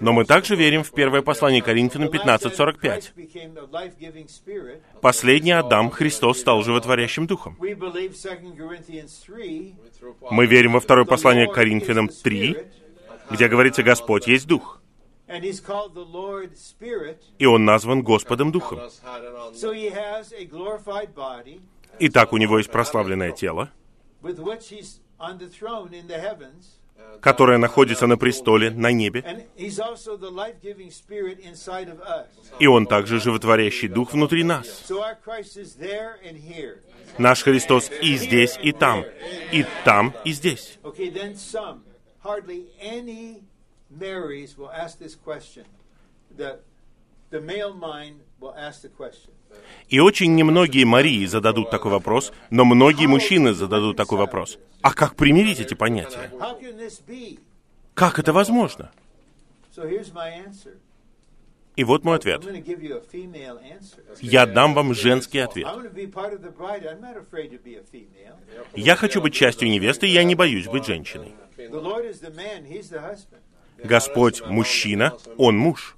[0.00, 2.80] Но мы также верим в первое послание Коринфянам the life that 15.45.
[2.80, 4.80] Christ became the life-giving spirit.
[5.02, 7.58] Последний Адам, Христос, стал животворящим духом.
[7.60, 9.74] We believe 2 Corinthians 3.
[10.30, 12.66] Мы верим во второе послание Коринфянам is the 3, Spirit,
[13.30, 14.80] где говорится «Господь есть Дух»,
[17.38, 18.80] и Он назван Господом Духом.
[21.98, 23.70] Итак, у Него есть прославленное тело,
[27.20, 29.46] которое находится на престоле на небе,
[32.58, 34.84] и Он также животворящий Дух внутри нас.
[37.18, 39.04] Наш Христос и здесь, и там,
[39.52, 40.78] и там, и здесь.
[47.30, 49.33] The male mind will ask the question.
[49.88, 54.58] И очень немногие Марии зададут такой вопрос, но многие мужчины зададут такой вопрос.
[54.82, 56.30] А как примирить эти понятия?
[57.94, 58.90] Как это возможно?
[61.76, 62.44] И вот мой ответ.
[64.20, 65.68] Я дам вам женский ответ.
[68.74, 71.34] Я хочу быть частью невесты, и я не боюсь быть женщиной.
[73.82, 75.96] Господь мужчина, Он муж.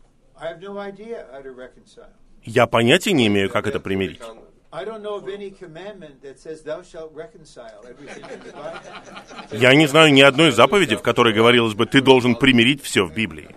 [2.46, 4.20] Я понятия не имею, как это примирить.
[9.52, 13.12] Я не знаю ни одной заповеди, в которой говорилось бы, ты должен примирить все в
[13.12, 13.48] Библии.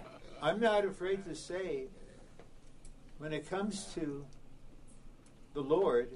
[3.19, 4.23] When it comes to
[5.53, 6.07] the Lord,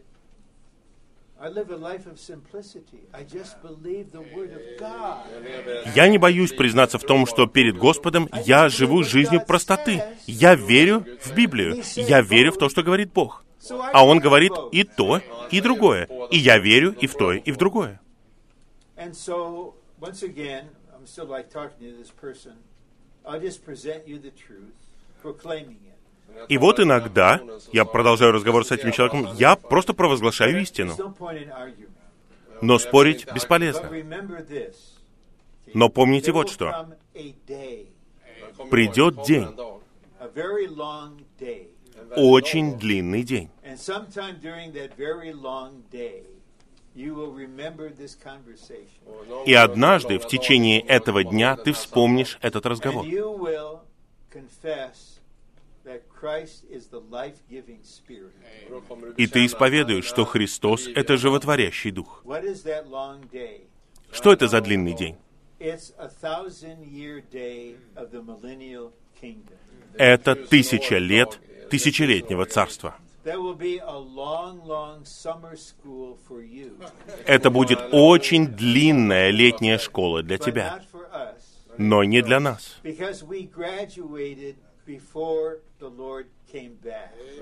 [5.95, 10.01] Я не боюсь признаться в том, что перед Господом я живу жизнью простоты.
[10.25, 11.83] Я верю в Библию.
[11.95, 13.43] Я верю в то, что говорит Бог.
[13.69, 15.21] А Он говорит и то,
[15.51, 16.07] и другое.
[16.31, 17.99] И я верю и в то, и в другое.
[23.25, 24.75] I'll just present you the truth,
[25.21, 25.92] proclaiming it.
[26.49, 27.41] И вот иногда,
[27.71, 30.95] я продолжаю разговор с этим человеком, я просто провозглашаю истину.
[32.61, 33.89] Но спорить бесполезно.
[35.73, 36.87] Но помните вот что.
[38.69, 39.47] Придет день.
[42.15, 43.49] Очень длинный день.
[49.45, 53.05] И однажды в течение этого дня ты вспомнишь этот разговор.
[59.17, 62.23] И ты исповедуешь, что Христос— это животворящий Дух.
[64.11, 65.17] Что это за длинный день?
[69.97, 71.39] Это тысяча лет
[71.69, 72.95] тысячелетнего царства.
[77.25, 80.81] Это будет очень длинная летняя школа для тебя,
[81.77, 82.79] но не для нас.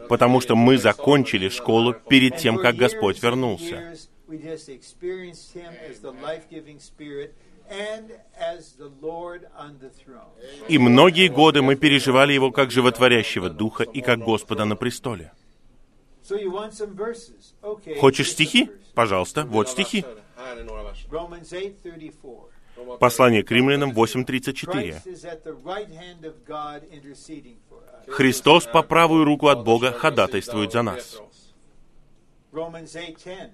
[0.09, 3.95] Потому что мы закончили школу перед тем, как Господь вернулся.
[10.69, 15.31] И многие годы мы переживали Его как животворящего Духа и как Господа на престоле.
[17.99, 18.69] Хочешь стихи?
[18.93, 20.05] Пожалуйста, вот стихи.
[20.35, 21.09] Här är några verser.
[21.09, 22.97] Romans 8:34.
[22.99, 25.01] Послание к римлянам 8.34.
[28.07, 31.19] Христос по правую руку от Бога ходатайствует за нас.
[32.51, 33.51] Romans 8:10.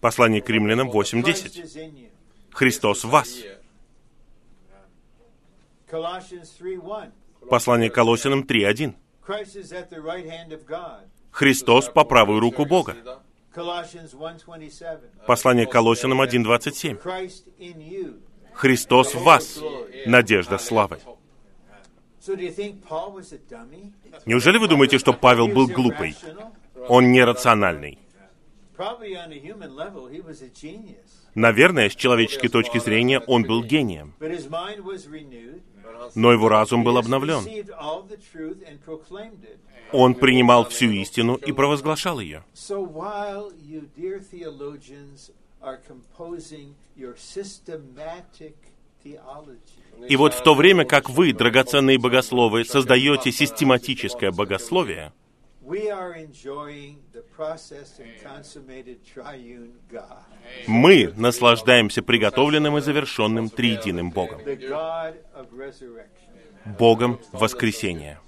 [0.00, 1.64] Послание к римлянам Christ 8.10.
[1.64, 2.08] is in you.
[2.52, 3.28] Христос в вас.
[5.90, 7.12] Colossians 3:1.
[7.48, 8.94] Послание к Колосинам 3.1.
[9.26, 11.02] Christ is at the right hand of God.
[11.30, 12.96] Христос по правую руку Бога.
[13.54, 15.00] Colossians 1:27.
[15.26, 17.02] Послание к Колосинам 1.27.
[17.02, 18.20] Christ in you.
[18.54, 19.58] Христос в вас,
[20.06, 20.98] надежда славы.
[24.26, 26.16] Неужели вы думаете, что Павел был глупый?
[26.88, 27.98] Он нерациональный.
[31.34, 34.14] Наверное, с человеческой точки зрения он был гением,
[36.14, 37.44] но его разум был обновлен.
[39.92, 42.44] Он принимал всю истину и провозглашал ее.
[50.08, 55.12] И вот в то время, как вы, драгоценные богословы, создаете систематическое богословие,
[60.66, 64.40] мы наслаждаемся приготовленным и завершенным триединым Богом.
[66.78, 68.20] Богом воскресения.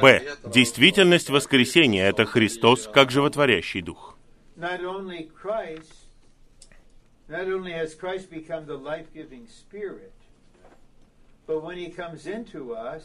[0.00, 0.36] Б.
[0.44, 4.16] Действительность воскресения— это Христос как животворящий Дух.
[12.70, 13.02] Us,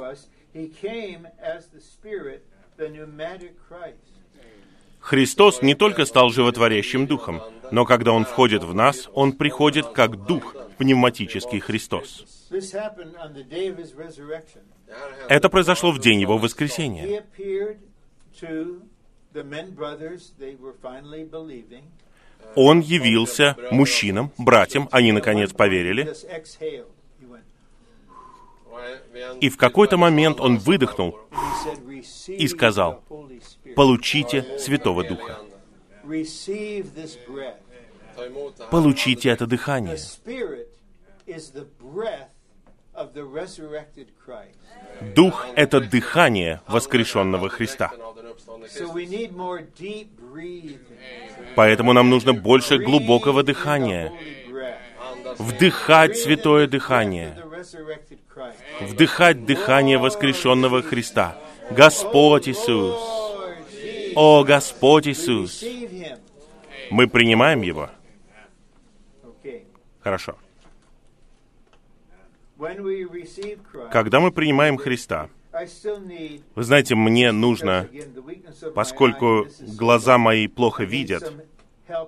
[0.00, 0.26] us,
[0.68, 2.44] came as the Spirit,
[2.76, 4.09] the pneumatic Christ.
[5.00, 10.24] Христос не только стал животворящим Духом, но когда Он входит в нас, Он приходит как
[10.26, 12.24] Дух, пневматический Христос.
[15.28, 17.24] Это произошло в день Его воскресения.
[22.54, 26.12] Он явился мужчинам, братьям, они наконец поверили,
[29.40, 31.18] и в какой-то момент Он выдохнул,
[32.26, 33.02] И сказал.
[33.76, 35.38] «Получите Святого Духа».
[38.70, 39.96] Получите это дыхание.
[45.14, 47.90] Дух— это дыхание воскрешенного Христа.
[51.56, 54.12] Поэтому нам нужно больше глубокого дыхания.
[55.38, 57.36] Вдыхать святое дыхание.
[58.80, 61.38] Вдыхать дыхание воскрешенного Христа.
[61.70, 63.29] Господь Иисус!
[64.14, 65.64] О, Господь Иисус!
[66.90, 67.90] Мы принимаем Его?
[70.00, 70.36] Хорошо.
[73.90, 75.28] Когда мы принимаем Христа,
[76.54, 77.88] вы знаете, мне нужно,
[78.74, 81.32] поскольку глаза мои плохо видят,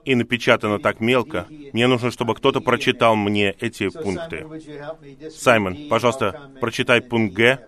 [0.04, 4.46] и напечатано так мелко, мне нужно, чтобы кто-то прочитал мне эти пункты.
[5.30, 7.66] Саймон, пожалуйста, прочитай пункт Г,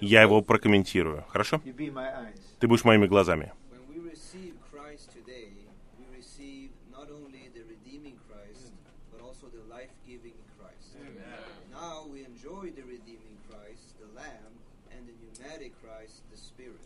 [0.00, 1.24] я его прокомментирую.
[1.28, 1.60] Хорошо?
[2.58, 3.52] Ты будешь моими глазами.
[4.92, 5.48] Christ today,
[5.98, 8.72] we receive not only the redeeming Christ,
[9.10, 10.96] but also the life-giving Christ.
[11.72, 14.52] Now we enjoy the redeeming Christ, the Lamb,
[14.92, 16.76] and the pneumatic Christ, the Spirit.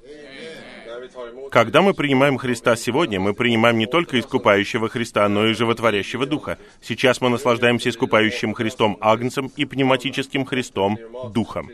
[1.50, 6.60] Когда мы принимаем Христа сегодня, мы принимаем не только искупающего Христа, но и животворящего Духа.
[6.80, 10.96] Сейчас мы наслаждаемся искупающим Христом Агнцем и пневматическим Христом
[11.32, 11.70] Духом.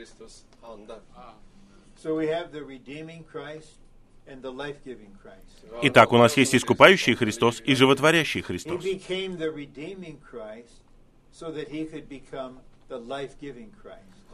[2.02, 3.81] So we have the redeeming Christ
[5.82, 8.84] Итак, у нас есть искупающий Христос и животворящий Христос.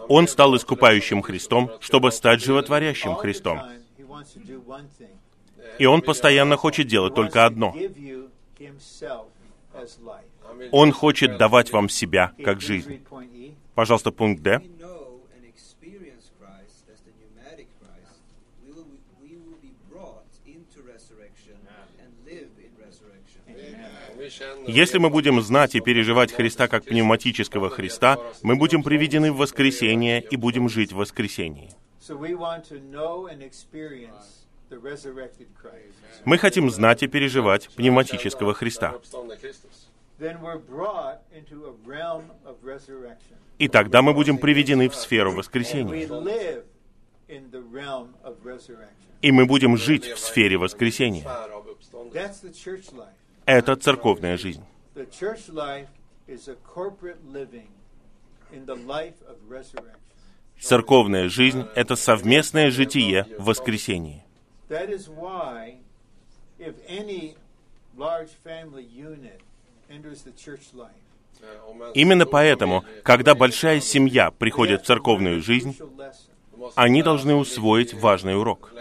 [0.09, 3.61] Он стал искупающим Христом, чтобы стать животворящим Христом.
[5.79, 7.75] И Он постоянно хочет делать только одно.
[10.73, 13.01] Он хочет давать вам себя как жизнь.
[13.75, 14.59] Пожалуйста, пункт Д.
[14.59, 18.19] We know and experience Christ as the pneumatic Christ.
[18.65, 18.91] We will,
[19.23, 21.55] we will be brought into resurrection
[22.03, 23.43] and live in resurrection.
[24.67, 30.23] Если мы будем знать и переживать Христа как пневматического Христа, мы будем приведены в воскресение
[30.23, 31.71] и будем жить в воскресении.
[36.25, 38.95] Мы хотим знать и переживать пневматического Христа.
[43.59, 46.63] И тогда мы будем приведены в сферу воскресения.
[49.21, 51.25] И мы будем жить в сфере воскресения.
[53.49, 54.63] Это церковная жизнь.
[60.61, 64.23] Церковная жизнь— это совместное житие в воскресении.
[71.95, 75.75] Именно поэтому, когда большая семья приходит в церковную жизнь,
[76.75, 78.75] они должны усвоить важный урок.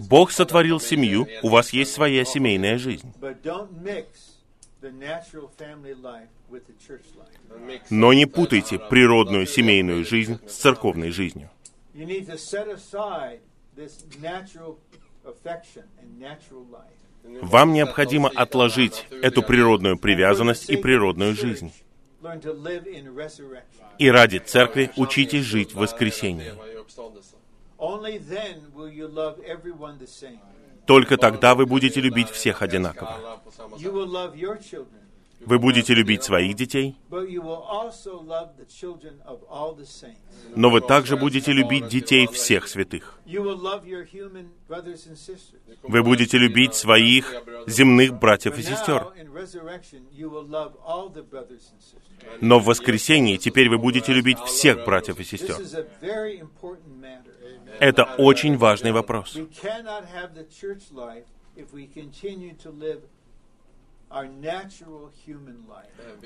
[0.00, 3.12] Бог сотворил семью, у вас есть своя семейная жизнь.
[7.90, 11.50] Но не путайте природную семейную жизнь с церковной жизнью.
[17.42, 21.72] Вам необходимо отложить эту природную привязанность и природную жизнь.
[23.98, 26.52] И ради церкви учитесь жить в воскресении.
[30.86, 33.40] Только тогда вы будете любить всех одинаково.
[35.40, 36.96] Вы будете любить своих детей,
[40.54, 43.20] но вы также будете любить детей всех святых.
[45.82, 47.34] Вы будете любить своих
[47.66, 49.06] земных братьев и сестер.
[52.40, 55.56] Но в воскресенье теперь вы будете любить всех братьев и сестер.
[57.78, 59.38] Это очень важный вопрос.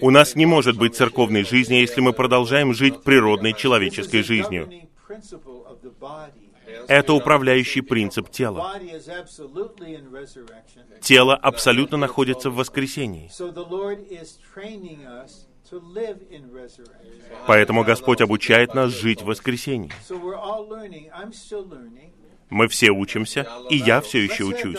[0.00, 4.70] У нас не может быть церковной жизни, если мы продолжаем жить природной человеческой жизнью.
[6.88, 8.74] Это управляющий принцип тела.
[11.00, 13.30] Тело абсолютно находится в воскресении.
[17.46, 19.90] Поэтому Господь обучает нас жить в воскресении.
[22.52, 24.78] Мы все учимся, и я все еще учусь.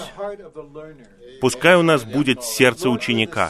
[1.41, 3.49] Пускай у нас будет сердце ученика.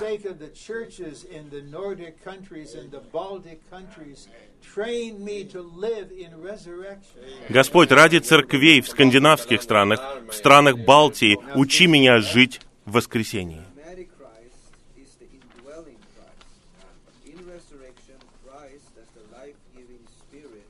[7.50, 13.62] Господь, ради церквей в скандинавских странах, в странах Балтии, учи меня жить в воскресении.
[13.76, 14.56] Marry Christ
[14.96, 16.48] is the indwelling Christ.
[17.28, 20.64] In resurrection, Christ, as the life-giving Spirit,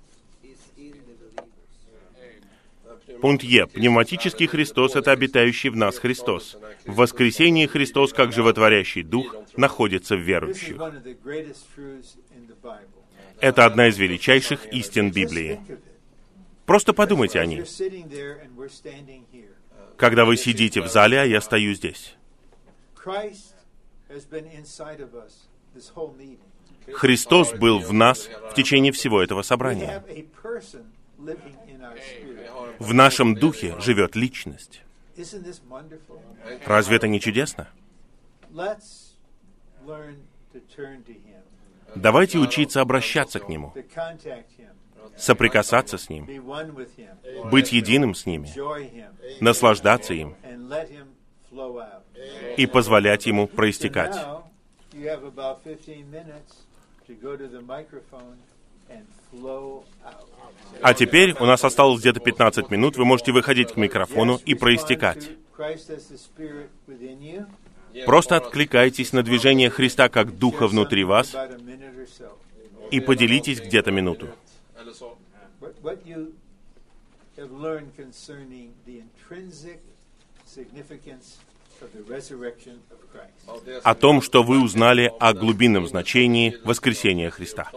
[0.44, 1.54] is in the believers.
[3.24, 3.68] Пункт Е.
[3.68, 6.58] Пневматический Христос— это обитающий в нас Христос.
[6.86, 10.76] В воскресении Христос, как животворящий Дух, находится в верующих.
[13.40, 15.62] Это одна из величайших истин Библии.
[16.66, 17.64] Просто подумайте о ней.
[19.96, 22.18] Когда вы сидите в зале, а я стою здесь.
[26.92, 30.04] Христос был в нас в течение всего этого собрания.
[32.80, 34.82] В нашем духе живет личность.
[36.66, 37.68] Разве это не чудесно?
[41.96, 43.74] Давайте учиться обращаться к Нему,
[45.16, 46.28] соприкасаться с Ним,
[47.50, 48.50] быть единым с ними,
[49.42, 50.36] наслаждаться им
[52.58, 54.16] и позволять Ему проистекать.
[54.16, 54.44] now
[54.94, 56.66] you have about 15 minutes
[57.08, 58.38] to go to the microphone
[58.90, 60.33] and flow out.
[60.82, 65.30] А теперь у нас осталось где-то 15 минут, вы можете выходить к микрофону и проистекать.
[68.06, 71.36] Просто откликайтесь на движение Христа как Духа внутри вас
[72.92, 74.30] и поделитесь где-то минуту.
[83.84, 87.72] О том, что вы узнали о глубинном значении воскресения Христа.